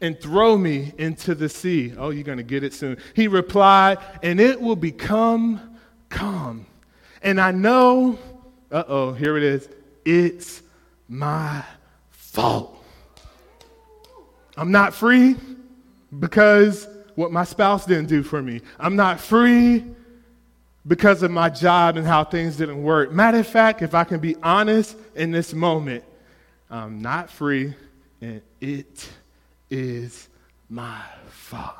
and 0.00 0.20
throw 0.20 0.56
me 0.56 0.92
into 0.98 1.34
the 1.34 1.48
sea. 1.48 1.92
Oh, 1.96 2.10
you're 2.10 2.24
going 2.24 2.38
to 2.38 2.44
get 2.44 2.62
it 2.62 2.72
soon. 2.72 2.98
He 3.14 3.28
replied, 3.28 3.98
and 4.22 4.40
it 4.40 4.60
will 4.60 4.76
become 4.76 5.78
calm. 6.08 6.66
And 7.22 7.40
I 7.40 7.50
know, 7.50 8.18
uh 8.70 8.84
oh, 8.86 9.12
here 9.12 9.36
it 9.36 9.42
is. 9.42 9.68
It's 10.04 10.62
my 11.08 11.64
fault. 12.10 12.82
I'm 14.56 14.70
not 14.70 14.94
free 14.94 15.36
because 16.18 16.88
what 17.14 17.32
my 17.32 17.44
spouse 17.44 17.84
didn't 17.84 18.08
do 18.08 18.22
for 18.22 18.42
me. 18.42 18.60
I'm 18.78 18.96
not 18.96 19.20
free 19.20 19.84
because 20.86 21.22
of 21.22 21.30
my 21.30 21.50
job 21.50 21.96
and 21.96 22.06
how 22.06 22.24
things 22.24 22.56
didn't 22.56 22.82
work. 22.82 23.12
Matter 23.12 23.38
of 23.38 23.46
fact, 23.46 23.82
if 23.82 23.94
I 23.94 24.04
can 24.04 24.20
be 24.20 24.36
honest 24.42 24.96
in 25.14 25.30
this 25.30 25.52
moment, 25.52 26.04
I'm 26.70 27.02
not 27.02 27.30
free 27.30 27.74
and 28.20 28.42
it 28.60 29.08
is 29.70 30.28
my 30.68 31.02
fault. 31.28 31.76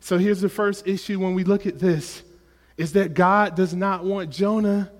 So 0.00 0.18
here's 0.18 0.40
the 0.40 0.48
first 0.48 0.86
issue 0.86 1.18
when 1.18 1.34
we 1.34 1.44
look 1.44 1.66
at 1.66 1.78
this 1.78 2.22
is 2.76 2.92
that 2.92 3.14
God 3.14 3.54
does 3.54 3.74
not 3.74 4.04
want 4.04 4.30
Jonah 4.30 4.90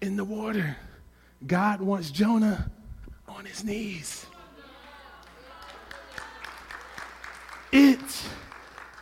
in 0.00 0.16
the 0.16 0.24
water. 0.24 0.76
God 1.46 1.80
wants 1.80 2.10
Jonah 2.10 2.70
on 3.26 3.44
his 3.44 3.64
knees. 3.64 4.26
It 7.72 7.98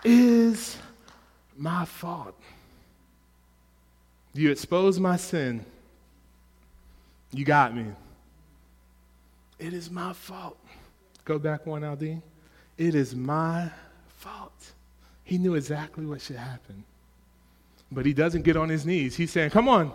is 0.05 0.78
my 1.57 1.85
fault. 1.85 2.39
You 4.33 4.51
expose 4.51 5.01
my 5.01 5.16
sin. 5.16 5.64
You 7.33 7.45
got 7.45 7.74
me. 7.74 7.87
It 9.59 9.72
is 9.72 9.91
my 9.91 10.12
fault. 10.12 10.59
Go 11.24 11.39
back 11.39 11.66
one, 11.66 11.83
Aldine. 11.83 12.22
It 12.78 12.95
is 12.95 13.14
my 13.14 13.70
fault. 14.16 14.72
He 15.22 15.39
knew 15.39 15.55
exactly 15.55 16.07
what 16.07 16.20
should 16.20 16.37
happen. 16.37 16.85
But 17.93 18.07
he 18.07 18.12
doesn't 18.12 18.43
get 18.43 18.57
on 18.57 18.68
his 18.68 18.87
knees. 18.87 19.16
He's 19.16 19.31
saying, 19.31 19.51
Come 19.51 19.68
on. 19.68 19.93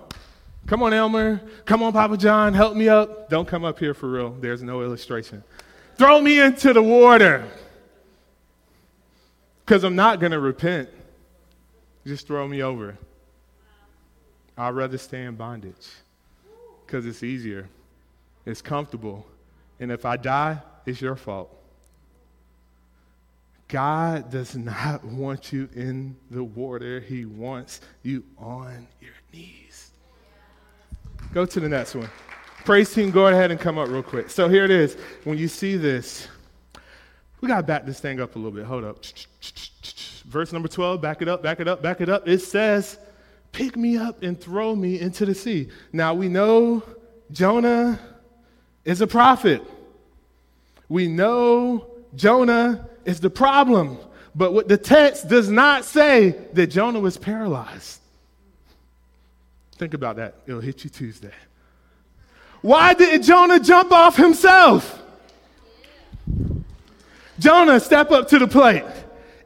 Come 0.68 0.82
on, 0.82 0.94
Elmer. 0.94 1.42
Come 1.66 1.84
on, 1.84 1.94
Papa 1.94 2.18
John. 2.18 2.54
Help 2.54 2.76
me 2.76 2.90
up. 2.90 3.30
Don't 3.30 3.48
come 3.48 3.64
up 3.64 3.78
here 3.80 3.94
for 3.94 4.10
real. 4.10 4.32
There's 4.32 4.64
no 4.64 4.82
illustration. 4.82 5.44
Throw 5.98 6.20
me 6.20 6.40
into 6.40 6.74
the 6.74 6.82
water. 6.82 7.48
Because 9.64 9.84
I'm 9.84 9.96
not 9.96 10.20
going 10.20 10.32
to 10.32 10.40
repent. 10.40 10.90
Just 12.06 12.28
throw 12.28 12.48
me 12.48 12.62
over. 12.62 12.98
I'd 14.58 14.70
rather 14.70 14.98
stay 14.98 15.24
in 15.24 15.36
bondage 15.36 15.88
because 16.86 17.06
it's 17.06 17.24
easier, 17.24 17.68
it's 18.46 18.62
comfortable. 18.62 19.26
And 19.80 19.92
if 19.92 20.06
I 20.06 20.16
die, 20.18 20.60
it's 20.86 21.02
your 21.02 21.16
fault. 21.16 21.52
God 23.68 24.30
does 24.30 24.56
not 24.56 25.04
want 25.04 25.52
you 25.52 25.68
in 25.76 26.16
the 26.32 26.44
water, 26.44 27.00
He 27.00 27.26
wants 27.26 27.82
you 28.04 28.24
on 28.38 28.88
your 29.02 29.12
knees. 29.34 29.92
Go 31.34 31.46
to 31.46 31.60
the 31.60 31.68
next 31.68 31.96
one. 31.96 32.10
Praise 32.64 32.94
team, 32.94 33.12
go 33.12 33.28
ahead 33.28 33.52
and 33.52 33.60
come 33.60 33.78
up 33.78 33.90
real 33.90 34.02
quick. 34.02 34.30
So 34.30 34.48
here 34.48 34.64
it 34.64 34.72
is. 34.72 34.96
When 35.24 35.38
you 35.38 35.48
see 35.48 35.76
this, 35.78 36.28
we 37.42 37.48
got 37.48 37.58
to 37.58 37.64
back 37.64 37.86
this 37.86 38.00
thing 38.00 38.20
up 38.22 38.36
a 38.36 38.40
little 38.40 38.52
bit. 38.52 38.66
Hold 38.66 38.86
up. 38.86 39.04
Verse 40.26 40.52
number 40.52 40.68
12, 40.68 41.02
back 41.02 41.22
it 41.22 41.28
up, 41.28 41.44
back 41.44 41.60
it 41.60 41.68
up, 41.68 41.84
back 41.84 42.02
it 42.02 42.10
up. 42.10 42.28
It 42.28 42.40
says, 42.40 42.98
Pick 43.56 43.78
me 43.78 43.96
up 43.96 44.22
and 44.22 44.38
throw 44.38 44.76
me 44.76 45.00
into 45.00 45.26
the 45.26 45.34
sea. 45.34 45.70
Now 45.94 46.14
we 46.14 46.28
know 46.28 46.84
Jonah 47.32 47.98
is 48.84 49.00
a 49.00 49.08
prophet. 49.08 49.62
We 50.90 51.08
know 51.08 51.88
Jonah 52.16 52.90
is 53.06 53.22
the 53.22 53.30
problem. 53.30 53.98
But 54.36 54.52
what 54.52 54.68
the 54.68 54.76
text 54.78 55.30
does 55.30 55.50
not 55.50 55.86
say 55.86 56.32
that 56.52 56.68
Jonah 56.68 57.00
was 57.00 57.16
paralyzed. 57.16 58.02
Think 59.78 59.94
about 59.94 60.18
that. 60.18 60.36
It'll 60.46 60.60
hit 60.60 60.84
you 60.84 60.90
Tuesday. 60.90 61.32
Why 62.62 62.94
didn't 62.94 63.22
Jonah 63.22 63.62
jump 63.62 63.94
off 63.94 64.18
himself? 64.18 65.02
Jonah, 67.40 67.80
step 67.80 68.12
up 68.12 68.28
to 68.28 68.38
the 68.38 68.48
plate. 68.48 68.84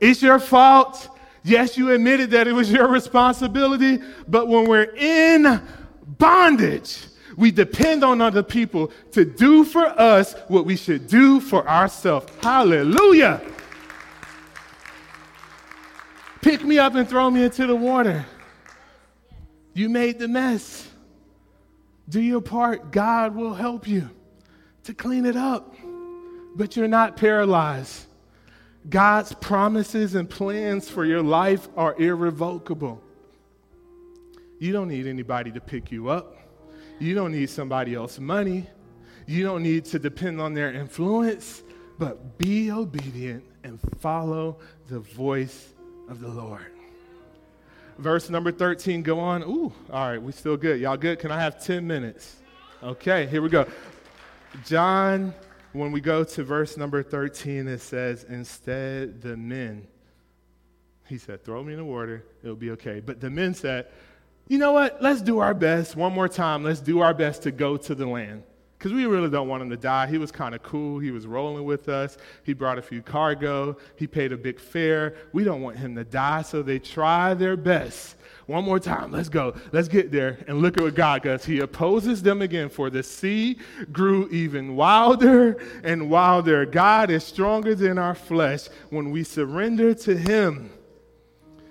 It's 0.02 0.24
your 0.24 0.40
fault. 0.40 1.10
Yes, 1.50 1.78
you 1.78 1.92
admitted 1.92 2.30
that 2.32 2.48
it 2.48 2.54
was 2.54 2.72
your 2.72 2.88
responsibility, 2.88 4.00
but 4.28 4.48
when 4.48 4.66
we're 4.66 4.94
in 4.96 5.62
bondage, 6.06 7.08
we 7.36 7.50
depend 7.50 8.04
on 8.04 8.22
other 8.22 8.44
people 8.44 8.92
to 9.14 9.26
do 9.26 9.64
for 9.64 9.88
us 9.88 10.36
what 10.48 10.66
we 10.66 10.76
should 10.76 11.08
do 11.08 11.40
for 11.40 11.68
ourselves. 11.68 12.32
Hallelujah. 12.44 13.42
Pick 16.42 16.64
me 16.64 16.78
up 16.78 16.94
and 16.94 17.10
throw 17.10 17.32
me 17.32 17.44
into 17.44 17.66
the 17.66 17.76
water. 17.76 18.26
You 19.74 19.90
made 19.90 20.20
the 20.20 20.28
mess. 20.28 20.88
Do 22.08 22.22
your 22.22 22.42
part. 22.42 22.92
God 22.92 23.36
will 23.36 23.56
help 23.56 23.88
you 23.88 24.10
to 24.84 24.94
clean 24.94 25.26
it 25.26 25.36
up. 25.36 25.76
But 26.56 26.76
you're 26.76 26.88
not 26.88 27.18
paralyzed. 27.18 28.06
God's 28.88 29.34
promises 29.34 30.16
and 30.16 30.30
plans 30.30 30.90
for 30.90 31.04
your 31.04 31.22
life 31.22 31.68
are 31.76 32.00
irrevocable. 32.00 33.02
You 34.60 34.72
don't 34.72 34.88
need 34.88 35.08
anybody 35.08 35.52
to 35.52 35.60
pick 35.60 35.92
you 35.92 36.10
up. 36.10 36.38
You 37.00 37.16
don't 37.16 37.32
need 37.32 37.50
somebody 37.50 37.96
else's 37.96 38.20
money. 38.20 38.68
You 39.26 39.44
don't 39.44 39.64
need 39.64 39.86
to 39.86 40.00
depend 40.00 40.42
on 40.42 40.54
their 40.54 40.72
influence, 40.72 41.64
but 41.98 42.38
be 42.38 42.72
obedient 42.72 43.44
and 43.64 43.80
follow 44.00 44.58
the 44.88 45.00
voice 45.00 45.74
of 46.10 46.20
the 46.20 46.30
Lord. 46.30 46.66
Verse 47.98 48.30
number 48.30 48.52
13, 48.52 49.04
go 49.04 49.20
on. 49.20 49.44
Ooh, 49.44 49.74
all 49.92 50.10
right, 50.10 50.22
we 50.22 50.32
still 50.32 50.58
good. 50.58 50.80
Y'all 50.80 50.98
good? 50.98 51.20
Can 51.20 51.32
I 51.32 51.40
have 51.40 51.64
10 51.64 51.86
minutes? 51.86 52.38
Okay, 52.82 53.28
here 53.28 53.42
we 53.42 53.50
go. 53.50 53.68
John 54.66 55.34
when 55.74 55.92
we 55.92 56.02
go 56.02 56.24
to 56.24 56.44
verse 56.44 56.78
number 56.78 57.04
13, 57.04 57.68
it 57.68 57.82
says, 57.82 58.26
Instead, 58.28 59.22
the 59.22 59.38
men, 59.38 59.88
he 61.08 61.18
said, 61.18 61.44
Throw 61.44 61.64
me 61.64 61.74
in 61.74 61.80
the 61.80 61.86
water, 61.86 62.26
it'll 62.44 62.56
be 62.56 62.72
okay. 62.72 63.00
But 63.00 63.20
the 63.20 63.30
men 63.30 63.54
said, 63.54 63.88
You 64.48 64.58
know 64.58 64.72
what? 64.72 65.02
Let's 65.02 65.22
do 65.22 65.40
our 65.40 65.54
best. 65.54 65.96
One 65.96 66.14
more 66.14 66.28
time, 66.28 66.64
let's 66.64 66.80
do 66.80 67.00
our 67.02 67.14
best 67.14 67.44
to 67.44 67.52
go 67.52 67.78
to 67.78 67.96
the 67.96 68.06
land. 68.06 68.44
Because 68.78 68.94
we 68.94 69.06
really 69.06 69.30
don't 69.30 69.50
want 69.50 69.62
him 69.62 69.70
to 69.72 69.78
die. 69.78 70.08
He 70.08 70.18
was 70.18 70.32
kind 70.32 70.56
of 70.56 70.64
cool. 70.64 71.00
He 71.00 71.12
was 71.12 71.28
rolling 71.28 71.66
with 71.66 71.90
us. 71.90 72.18
He 72.44 72.54
brought 72.54 72.78
a 72.78 72.82
few 72.82 73.02
cargo. 73.02 73.78
He 73.98 74.08
paid 74.08 74.32
a 74.32 74.38
big 74.38 74.58
fare. 74.58 75.16
We 75.34 75.44
don't 75.44 75.62
want 75.62 75.78
him 75.78 75.96
to 75.96 76.06
die, 76.06 76.44
so 76.44 76.62
they 76.62 76.80
try 76.80 77.34
their 77.34 77.58
best 77.58 78.16
one 78.50 78.64
more 78.64 78.80
time. 78.80 79.12
Let's 79.12 79.30
go. 79.30 79.54
Let's 79.72 79.88
get 79.88 80.12
there. 80.12 80.40
And 80.48 80.60
look 80.60 80.76
at 80.76 80.84
what 80.84 80.96
God 80.96 81.22
does. 81.22 81.46
He 81.46 81.60
opposes 81.60 82.24
them 82.24 82.42
again, 82.42 82.70
for 82.70 82.90
the 82.90 83.04
sea 83.04 83.60
grew 83.92 84.28
even 84.30 84.76
wilder 84.76 85.64
and 85.84 86.10
wilder. 86.10 86.66
God 86.66 87.12
is 87.12 87.24
stronger 87.24 87.76
than 87.76 88.00
our 88.00 88.16
flesh 88.16 88.68
when 88.90 89.12
we 89.12 89.24
surrender 89.24 89.94
to 89.94 90.18
Him. 90.18 90.72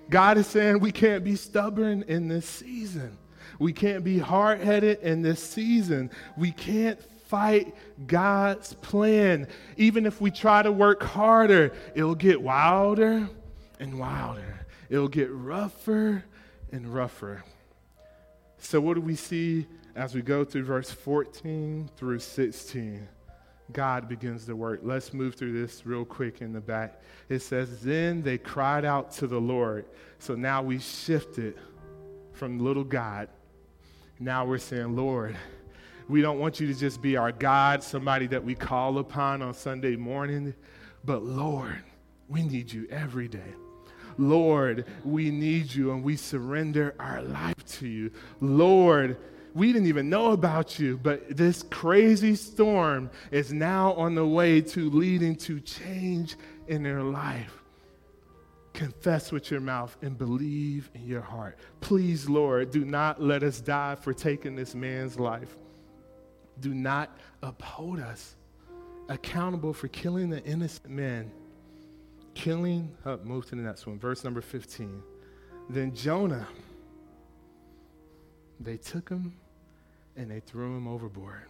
God 0.08 0.38
is 0.38 0.46
saying 0.46 0.78
we 0.78 0.92
can't 0.92 1.24
be 1.24 1.34
stubborn 1.34 2.04
in 2.06 2.28
this 2.28 2.46
season. 2.46 3.18
We 3.58 3.72
can't 3.72 4.04
be 4.04 4.20
hard 4.20 4.60
headed 4.60 5.00
in 5.00 5.20
this 5.20 5.42
season. 5.42 6.12
We 6.36 6.52
can't 6.52 7.02
fight 7.26 7.74
God's 8.06 8.74
plan. 8.74 9.48
Even 9.76 10.06
if 10.06 10.20
we 10.20 10.30
try 10.30 10.62
to 10.62 10.70
work 10.70 11.02
harder, 11.02 11.72
it'll 11.96 12.14
get 12.14 12.40
wilder 12.40 13.28
and 13.80 13.98
wilder. 13.98 14.60
It'll 14.88 15.08
get 15.08 15.28
rougher 15.32 16.22
and 16.72 16.92
rougher. 16.92 17.42
So, 18.58 18.80
what 18.80 18.94
do 18.94 19.00
we 19.00 19.14
see 19.14 19.66
as 19.94 20.14
we 20.14 20.22
go 20.22 20.44
through 20.44 20.64
verse 20.64 20.90
14 20.90 21.90
through 21.96 22.18
16? 22.18 23.08
God 23.72 24.08
begins 24.08 24.46
to 24.46 24.56
work. 24.56 24.80
Let's 24.82 25.12
move 25.12 25.34
through 25.34 25.52
this 25.60 25.84
real 25.84 26.04
quick 26.04 26.40
in 26.40 26.52
the 26.52 26.60
back. 26.60 27.00
It 27.28 27.40
says, 27.40 27.82
Then 27.82 28.22
they 28.22 28.38
cried 28.38 28.84
out 28.84 29.12
to 29.12 29.26
the 29.26 29.40
Lord. 29.40 29.84
So 30.18 30.34
now 30.34 30.62
we 30.62 30.78
shifted 30.78 31.58
from 32.32 32.58
little 32.58 32.84
God. 32.84 33.28
Now 34.18 34.46
we're 34.46 34.58
saying, 34.58 34.96
Lord, 34.96 35.36
we 36.08 36.22
don't 36.22 36.38
want 36.38 36.58
you 36.58 36.66
to 36.66 36.74
just 36.74 37.02
be 37.02 37.16
our 37.16 37.32
God, 37.32 37.82
somebody 37.82 38.26
that 38.28 38.42
we 38.42 38.54
call 38.54 38.98
upon 38.98 39.42
on 39.42 39.52
Sunday 39.52 39.94
morning, 39.94 40.54
but 41.04 41.22
Lord, 41.22 41.84
we 42.28 42.42
need 42.42 42.72
you 42.72 42.86
every 42.90 43.28
day. 43.28 43.54
Lord, 44.18 44.84
we 45.04 45.30
need 45.30 45.72
you 45.72 45.92
and 45.92 46.02
we 46.02 46.16
surrender 46.16 46.94
our 46.98 47.22
life 47.22 47.64
to 47.78 47.86
you. 47.86 48.10
Lord, 48.40 49.16
we 49.54 49.72
didn't 49.72 49.88
even 49.88 50.10
know 50.10 50.32
about 50.32 50.78
you, 50.78 50.98
but 50.98 51.36
this 51.36 51.62
crazy 51.62 52.34
storm 52.34 53.10
is 53.30 53.52
now 53.52 53.92
on 53.94 54.14
the 54.14 54.26
way 54.26 54.60
to 54.60 54.90
leading 54.90 55.36
to 55.36 55.60
change 55.60 56.36
in 56.66 56.82
their 56.82 57.02
life. 57.02 57.62
Confess 58.72 59.32
with 59.32 59.50
your 59.50 59.60
mouth 59.60 59.96
and 60.02 60.16
believe 60.16 60.90
in 60.94 61.06
your 61.06 61.22
heart. 61.22 61.58
Please, 61.80 62.28
Lord, 62.28 62.70
do 62.70 62.84
not 62.84 63.20
let 63.20 63.42
us 63.42 63.60
die 63.60 63.94
for 63.96 64.12
taking 64.12 64.54
this 64.54 64.74
man's 64.74 65.18
life. 65.18 65.56
Do 66.60 66.74
not 66.74 67.16
uphold 67.42 68.00
us 68.00 68.36
accountable 69.08 69.72
for 69.72 69.88
killing 69.88 70.28
the 70.28 70.44
innocent 70.44 70.90
man 70.90 71.30
killing, 72.38 72.96
oh, 73.04 73.18
move 73.24 73.46
to 73.46 73.56
the 73.56 73.62
next 73.62 73.84
one, 73.84 73.98
verse 73.98 74.22
number 74.22 74.40
15. 74.40 75.02
Then 75.68 75.92
Jonah, 75.92 76.46
they 78.60 78.76
took 78.76 79.08
him 79.08 79.34
and 80.16 80.30
they 80.30 80.38
threw 80.40 80.76
him 80.76 80.86
overboard. 80.86 81.48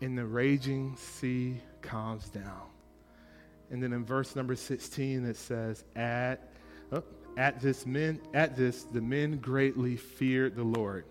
And 0.00 0.16
the 0.16 0.24
raging 0.24 0.96
sea 0.96 1.60
calms 1.82 2.28
down. 2.28 2.62
And 3.70 3.82
then 3.82 3.92
in 3.92 4.04
verse 4.04 4.36
number 4.36 4.54
16, 4.54 5.24
it 5.26 5.36
says, 5.36 5.84
At, 5.96 6.52
oh, 6.92 7.02
at 7.36 7.60
this 7.60 7.84
men, 7.84 8.20
at 8.34 8.56
this, 8.56 8.84
the 8.84 9.00
men 9.00 9.38
greatly 9.38 9.96
feared 9.96 10.54
the 10.54 10.64
Lord. 10.64 11.06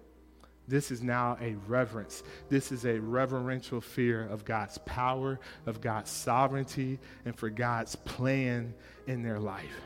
This 0.72 0.90
is 0.90 1.04
now 1.04 1.38
a 1.42 1.56
reverence. 1.68 2.24
This 2.48 2.72
is 2.72 2.86
a 2.86 2.98
reverential 2.98 3.82
fear 3.82 4.26
of 4.26 4.46
God's 4.46 4.78
power, 4.86 5.38
of 5.66 5.82
God's 5.82 6.10
sovereignty, 6.10 6.98
and 7.26 7.38
for 7.38 7.50
God's 7.50 7.98
plan 7.98 8.74
in 9.06 9.22
their 9.22 9.38
life. 9.38 9.82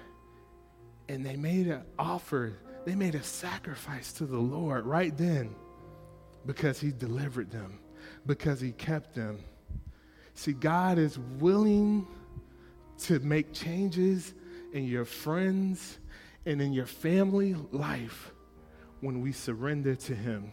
And 1.10 1.26
they 1.26 1.38
made 1.38 1.66
an 1.66 1.82
offer, 1.98 2.54
they 2.86 2.94
made 2.94 3.16
a 3.16 3.24
sacrifice 3.24 4.14
to 4.14 4.28
the 4.28 4.38
Lord 4.38 4.86
right 4.86 5.18
then 5.18 5.56
because 6.46 6.80
He 6.80 6.92
delivered 6.92 7.50
them, 7.50 7.80
because 8.28 8.62
He 8.62 8.72
kept 8.72 9.16
them. 9.16 9.40
See, 10.36 10.54
God 10.54 11.00
is 11.00 11.18
willing 11.40 12.08
to 13.00 13.18
make 13.22 13.54
changes 13.54 14.36
in 14.72 14.86
your 14.86 15.06
friends 15.06 15.98
and 16.46 16.62
in 16.62 16.74
your 16.74 16.86
family 16.86 17.56
life 17.72 18.32
when 19.00 19.22
we 19.22 19.32
surrender 19.32 19.96
to 19.96 20.14
Him 20.14 20.52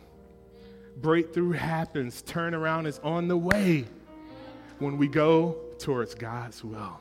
breakthrough 1.00 1.52
happens, 1.52 2.22
turnaround 2.22 2.86
is 2.86 2.98
on 3.00 3.28
the 3.28 3.36
way 3.36 3.84
when 4.78 4.98
we 4.98 5.08
go 5.08 5.56
towards 5.78 6.14
God's 6.14 6.62
will. 6.62 7.00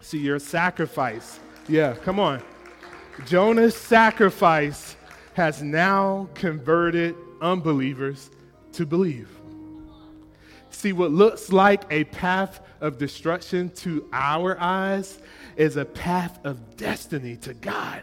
See, 0.00 0.18
your 0.18 0.38
sacrifice, 0.38 1.40
yeah, 1.68 1.94
come 1.94 2.20
on. 2.20 2.42
Jonah's 3.26 3.76
sacrifice 3.76 4.96
has 5.34 5.62
now 5.62 6.28
converted 6.34 7.14
unbelievers 7.40 8.30
to 8.72 8.86
believe. 8.86 9.28
See, 10.70 10.92
what 10.92 11.10
looks 11.10 11.50
like 11.50 11.84
a 11.90 12.04
path 12.04 12.60
of 12.80 12.98
destruction 12.98 13.70
to 13.70 14.06
our 14.12 14.60
eyes 14.60 15.18
is 15.56 15.76
a 15.76 15.84
path 15.84 16.44
of 16.44 16.76
destiny 16.76 17.36
to 17.36 17.54
God. 17.54 18.02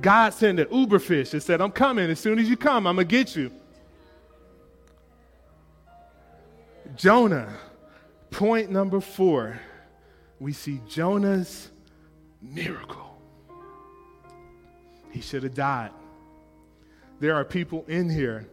God 0.00 0.32
sent 0.32 0.58
an 0.58 0.66
Uberfish 0.66 1.32
and 1.32 1.42
said, 1.42 1.60
I'm 1.60 1.72
coming. 1.72 2.08
As 2.10 2.18
soon 2.18 2.38
as 2.38 2.48
you 2.48 2.56
come, 2.56 2.86
I'm 2.86 2.96
going 2.96 3.06
to 3.06 3.10
get 3.10 3.36
you. 3.36 3.50
Jonah, 6.96 7.54
point 8.30 8.70
number 8.70 9.00
four, 9.00 9.60
we 10.38 10.52
see 10.52 10.80
Jonah's 10.88 11.70
miracle. 12.40 13.18
He 15.10 15.20
should 15.20 15.42
have 15.42 15.54
died. 15.54 15.90
There 17.20 17.34
are 17.34 17.44
people 17.44 17.84
in 17.86 18.10
here 18.10 18.48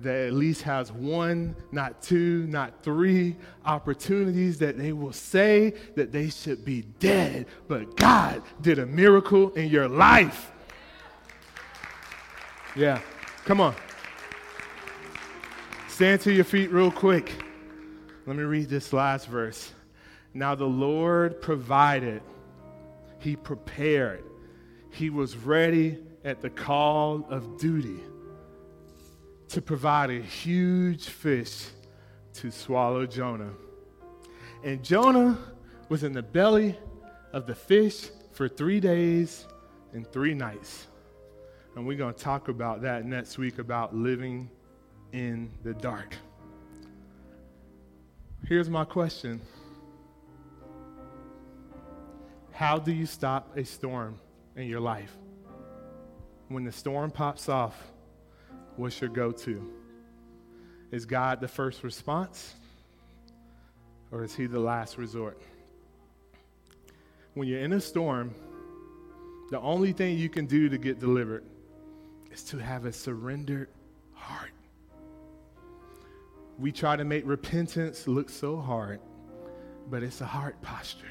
that 0.00 0.26
at 0.26 0.32
least 0.32 0.62
has 0.62 0.92
one, 0.92 1.56
not 1.72 2.02
two, 2.02 2.46
not 2.46 2.82
three 2.82 3.36
opportunities 3.64 4.58
that 4.58 4.76
they 4.76 4.92
will 4.92 5.12
say 5.12 5.74
that 5.94 6.12
they 6.12 6.28
should 6.30 6.64
be 6.64 6.82
dead, 7.00 7.46
but 7.68 7.96
God 7.96 8.42
did 8.60 8.78
a 8.78 8.86
miracle 8.86 9.52
in 9.54 9.68
your 9.68 9.88
life. 9.88 10.52
Yeah, 12.76 13.00
come 13.44 13.60
on. 13.60 13.74
Stand 15.88 16.20
to 16.22 16.32
your 16.32 16.44
feet 16.44 16.70
real 16.70 16.90
quick. 16.90 17.43
Let 18.26 18.36
me 18.36 18.42
read 18.42 18.70
this 18.70 18.92
last 18.92 19.26
verse. 19.28 19.72
Now 20.32 20.54
the 20.54 20.64
Lord 20.64 21.42
provided, 21.42 22.22
He 23.18 23.36
prepared, 23.36 24.24
He 24.90 25.10
was 25.10 25.36
ready 25.36 25.98
at 26.24 26.40
the 26.40 26.48
call 26.48 27.26
of 27.28 27.58
duty 27.58 28.00
to 29.48 29.60
provide 29.60 30.10
a 30.10 30.20
huge 30.20 31.06
fish 31.06 31.66
to 32.34 32.50
swallow 32.50 33.06
Jonah. 33.06 33.52
And 34.64 34.82
Jonah 34.82 35.38
was 35.90 36.02
in 36.02 36.12
the 36.12 36.22
belly 36.22 36.78
of 37.34 37.46
the 37.46 37.54
fish 37.54 38.08
for 38.32 38.48
three 38.48 38.80
days 38.80 39.46
and 39.92 40.10
three 40.10 40.32
nights. 40.32 40.86
And 41.76 41.86
we're 41.86 41.98
going 41.98 42.14
to 42.14 42.20
talk 42.20 42.48
about 42.48 42.80
that 42.82 43.04
next 43.04 43.36
week 43.36 43.58
about 43.58 43.94
living 43.94 44.50
in 45.12 45.50
the 45.62 45.74
dark. 45.74 46.16
Here's 48.46 48.68
my 48.68 48.84
question 48.84 49.40
How 52.52 52.78
do 52.78 52.92
you 52.92 53.06
stop 53.06 53.56
a 53.56 53.64
storm 53.64 54.18
in 54.54 54.68
your 54.68 54.80
life? 54.80 55.16
When 56.48 56.64
the 56.64 56.72
storm 56.72 57.10
pops 57.10 57.48
off, 57.48 57.74
what's 58.76 59.00
your 59.00 59.08
go 59.08 59.32
to? 59.32 59.72
Is 60.90 61.06
God 61.06 61.40
the 61.40 61.48
first 61.48 61.82
response? 61.82 62.54
Or 64.12 64.22
is 64.22 64.34
He 64.34 64.46
the 64.46 64.60
last 64.60 64.98
resort? 64.98 65.40
When 67.32 67.48
you're 67.48 67.60
in 67.60 67.72
a 67.72 67.80
storm, 67.80 68.34
the 69.50 69.58
only 69.60 69.92
thing 69.92 70.18
you 70.18 70.28
can 70.28 70.44
do 70.44 70.68
to 70.68 70.76
get 70.76 71.00
delivered 71.00 71.44
is 72.30 72.44
to 72.44 72.58
have 72.58 72.84
a 72.84 72.92
surrendered 72.92 73.68
heart 74.12 74.53
we 76.58 76.72
try 76.72 76.96
to 76.96 77.04
make 77.04 77.26
repentance 77.26 78.06
look 78.06 78.30
so 78.30 78.56
hard, 78.56 79.00
but 79.90 80.02
it's 80.02 80.20
a 80.20 80.26
heart 80.26 80.60
posture. 80.62 81.06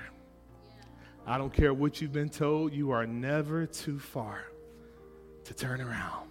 I 1.25 1.37
don't 1.37 1.53
care 1.53 1.73
what 1.73 2.01
you've 2.01 2.13
been 2.13 2.29
told, 2.29 2.73
you 2.73 2.91
are 2.91 3.05
never 3.05 3.65
too 3.65 3.99
far 3.99 4.45
to 5.45 5.53
turn 5.53 5.81
around. 5.81 6.27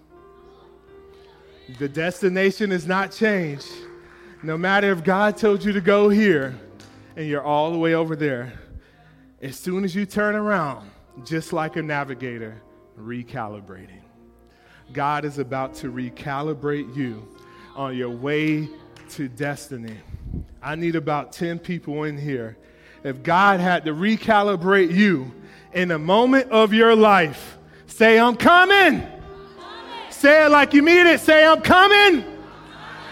The 1.79 1.89
destination 1.89 2.73
is 2.73 2.87
not 2.87 3.13
changed. 3.13 3.71
No 4.43 4.59
matter 4.59 4.91
if 4.91 5.05
God 5.05 5.37
told 5.37 5.65
you 5.65 5.73
to 5.73 5.81
go 5.81 6.09
here 6.09 6.59
and 7.17 7.27
you're 7.27 7.43
all 7.43 7.71
the 7.71 7.79
way 7.79 7.95
over 7.95 8.17
there, 8.17 8.53
as 9.41 9.57
soon 9.57 9.85
as 9.85 9.95
you 9.95 10.05
turn 10.05 10.35
around, 10.35 10.91
just 11.25 11.53
like 11.53 11.77
a 11.77 11.83
navigator, 11.83 12.61
recalibrating. 12.99 14.03
God 14.93 15.25
is 15.25 15.39
about 15.39 15.75
to 15.77 15.91
recalibrate 15.91 16.95
you 16.95 17.27
on 17.75 17.97
your 17.97 18.11
way 18.11 18.69
to 19.13 19.29
destiny. 19.29 19.97
I 20.63 20.75
need 20.75 20.97
about 20.97 21.33
10 21.33 21.59
people 21.59 22.05
in 22.05 22.17
here. 22.17 22.57
If 23.05 23.23
God 23.23 23.61
had 23.61 23.85
to 23.85 23.93
recalibrate 23.93 24.93
you 24.93 25.33
in 25.73 25.91
a 25.91 25.99
moment 25.99 26.51
of 26.51 26.73
your 26.73 26.97
life, 26.97 27.59
say, 27.87 28.19
I'm 28.19 28.37
coming. 28.37 29.03
I'm 29.03 29.09
coming. 29.59 30.11
Say 30.11 30.47
it 30.47 30.49
like 30.49 30.73
you 30.73 30.83
mean 30.83 31.07
it. 31.07 31.21
Say, 31.21 31.45
I'm 31.45 31.61
coming. 31.61 32.25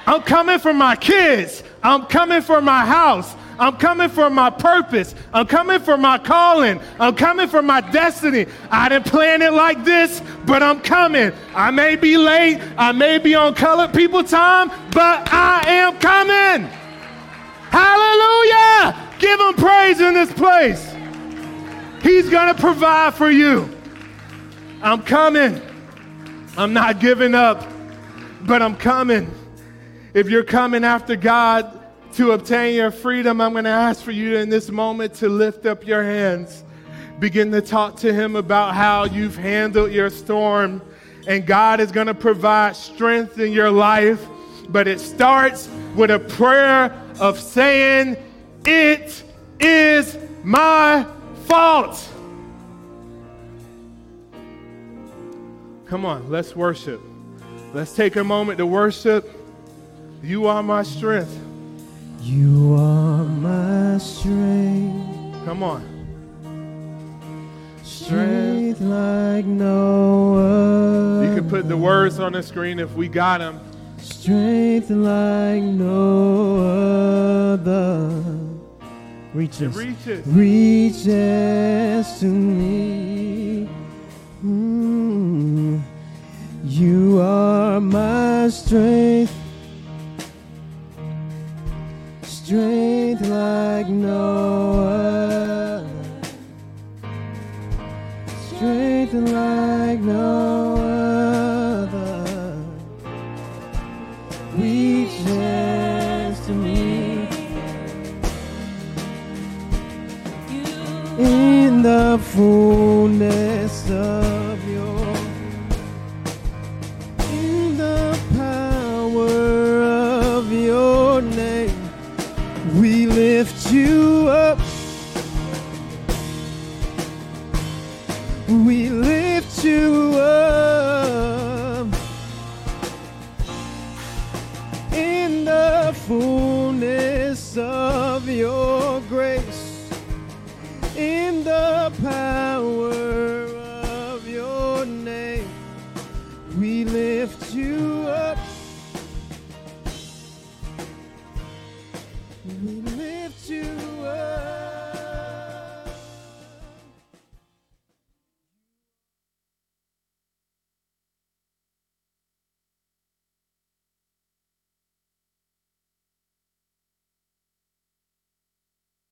I'm 0.07 0.23
coming 0.23 0.59
for 0.59 0.73
my 0.73 0.97
kids. 0.97 1.63
I'm 1.83 2.07
coming 2.07 2.41
for 2.41 2.63
my 2.63 2.87
house. 2.87 3.35
I'm 3.61 3.77
coming 3.77 4.09
for 4.09 4.31
my 4.31 4.49
purpose. 4.49 5.15
I'm 5.35 5.47
coming 5.47 5.81
for 5.81 5.99
my 5.99 6.17
calling. 6.17 6.81
I'm 6.99 7.15
coming 7.15 7.47
for 7.47 7.61
my 7.61 7.83
destiny. 7.83 8.47
I 8.71 8.89
didn't 8.89 9.05
plan 9.05 9.43
it 9.43 9.53
like 9.53 9.85
this, 9.85 10.23
but 10.47 10.63
I'm 10.63 10.81
coming. 10.81 11.31
I 11.55 11.71
may 11.71 11.95
be 11.95 12.17
late. 12.17 12.59
I 12.79 12.93
may 12.93 13.19
be 13.19 13.35
on 13.35 13.55
colored 13.55 13.93
people 13.93 14.25
time, 14.25 14.71
but 14.93 15.31
I 15.31 15.63
am 15.69 15.99
coming. 15.99 16.71
Hallelujah. 17.71 19.09
Give 19.19 19.39
him 19.39 19.55
praise 19.55 20.01
in 20.01 20.15
this 20.15 20.33
place. 20.33 20.95
He's 22.03 22.31
going 22.31 22.55
to 22.55 22.59
provide 22.59 23.13
for 23.13 23.31
you. 23.31 23.69
I'm 24.81 25.03
coming. 25.03 25.61
I'm 26.57 26.73
not 26.73 26.99
giving 26.99 27.35
up, 27.35 27.69
but 28.47 28.63
I'm 28.63 28.75
coming. 28.75 29.31
If 30.15 30.31
you're 30.31 30.45
coming 30.45 30.83
after 30.83 31.15
God, 31.15 31.80
to 32.15 32.33
obtain 32.33 32.75
your 32.75 32.91
freedom, 32.91 33.41
I'm 33.41 33.53
going 33.53 33.65
to 33.65 33.71
ask 33.71 34.03
for 34.03 34.11
you 34.11 34.37
in 34.37 34.49
this 34.49 34.71
moment 34.71 35.15
to 35.15 35.29
lift 35.29 35.67
up 35.67 35.87
your 35.87 36.03
hands. 36.03 36.65
Begin 37.19 37.53
to 37.53 37.61
talk 37.61 37.97
to 37.97 38.13
Him 38.13 38.37
about 38.37 38.75
how 38.75 39.05
you've 39.05 39.37
handled 39.37 39.93
your 39.93 40.11
storm. 40.11 40.83
And 41.27 41.47
God 41.47 41.81
is 41.81 41.93
going 41.93 42.07
to 42.07 42.15
provide 42.15 42.75
strength 42.75 43.39
in 43.39 43.53
your 43.53 43.71
life. 43.71 44.27
But 44.69 44.89
it 44.89 45.01
starts 45.01 45.69
with 45.95 46.11
a 46.11 46.19
prayer 46.19 46.93
of 47.21 47.39
saying, 47.39 48.17
It 48.65 49.23
is 49.61 50.17
my 50.43 51.07
fault. 51.45 52.09
Come 55.87 56.07
on, 56.07 56.31
let's 56.31 56.57
worship. 56.57 57.01
Let's 57.75 57.95
take 57.95 58.17
a 58.17 58.25
moment 58.25 58.59
to 58.59 58.67
worship. 58.67 59.29
You 60.23 60.47
are 60.47 60.63
my 60.63 60.83
strength. 60.83 61.50
You 62.23 62.75
are 62.79 63.25
my 63.25 63.97
strength. 63.99 65.45
Come 65.45 65.63
on. 65.63 65.83
Strength 67.83 68.81
like 68.83 69.47
no 69.47 70.35
other. 70.35 71.27
You 71.27 71.35
can 71.41 71.49
put 71.49 71.69
the 71.69 71.77
words 71.77 72.19
on 72.19 72.33
the 72.33 72.43
screen 72.43 72.79
if 72.79 72.93
we 72.95 73.09
got 73.09 73.39
them. 73.39 73.59
Strength 73.99 74.91
like 74.91 75.63
no 75.63 76.57
other. 77.55 78.23
Reaches, 79.33 79.75
reaches. 79.77 80.27
reaches 80.27 82.21
to 82.21 82.27
me. 82.27 83.69
Mm. 84.45 85.81
You 86.65 87.21
are 87.21 87.81
my 87.81 88.49
strength 88.49 89.31
strength 89.31 89.40
like 93.91 94.50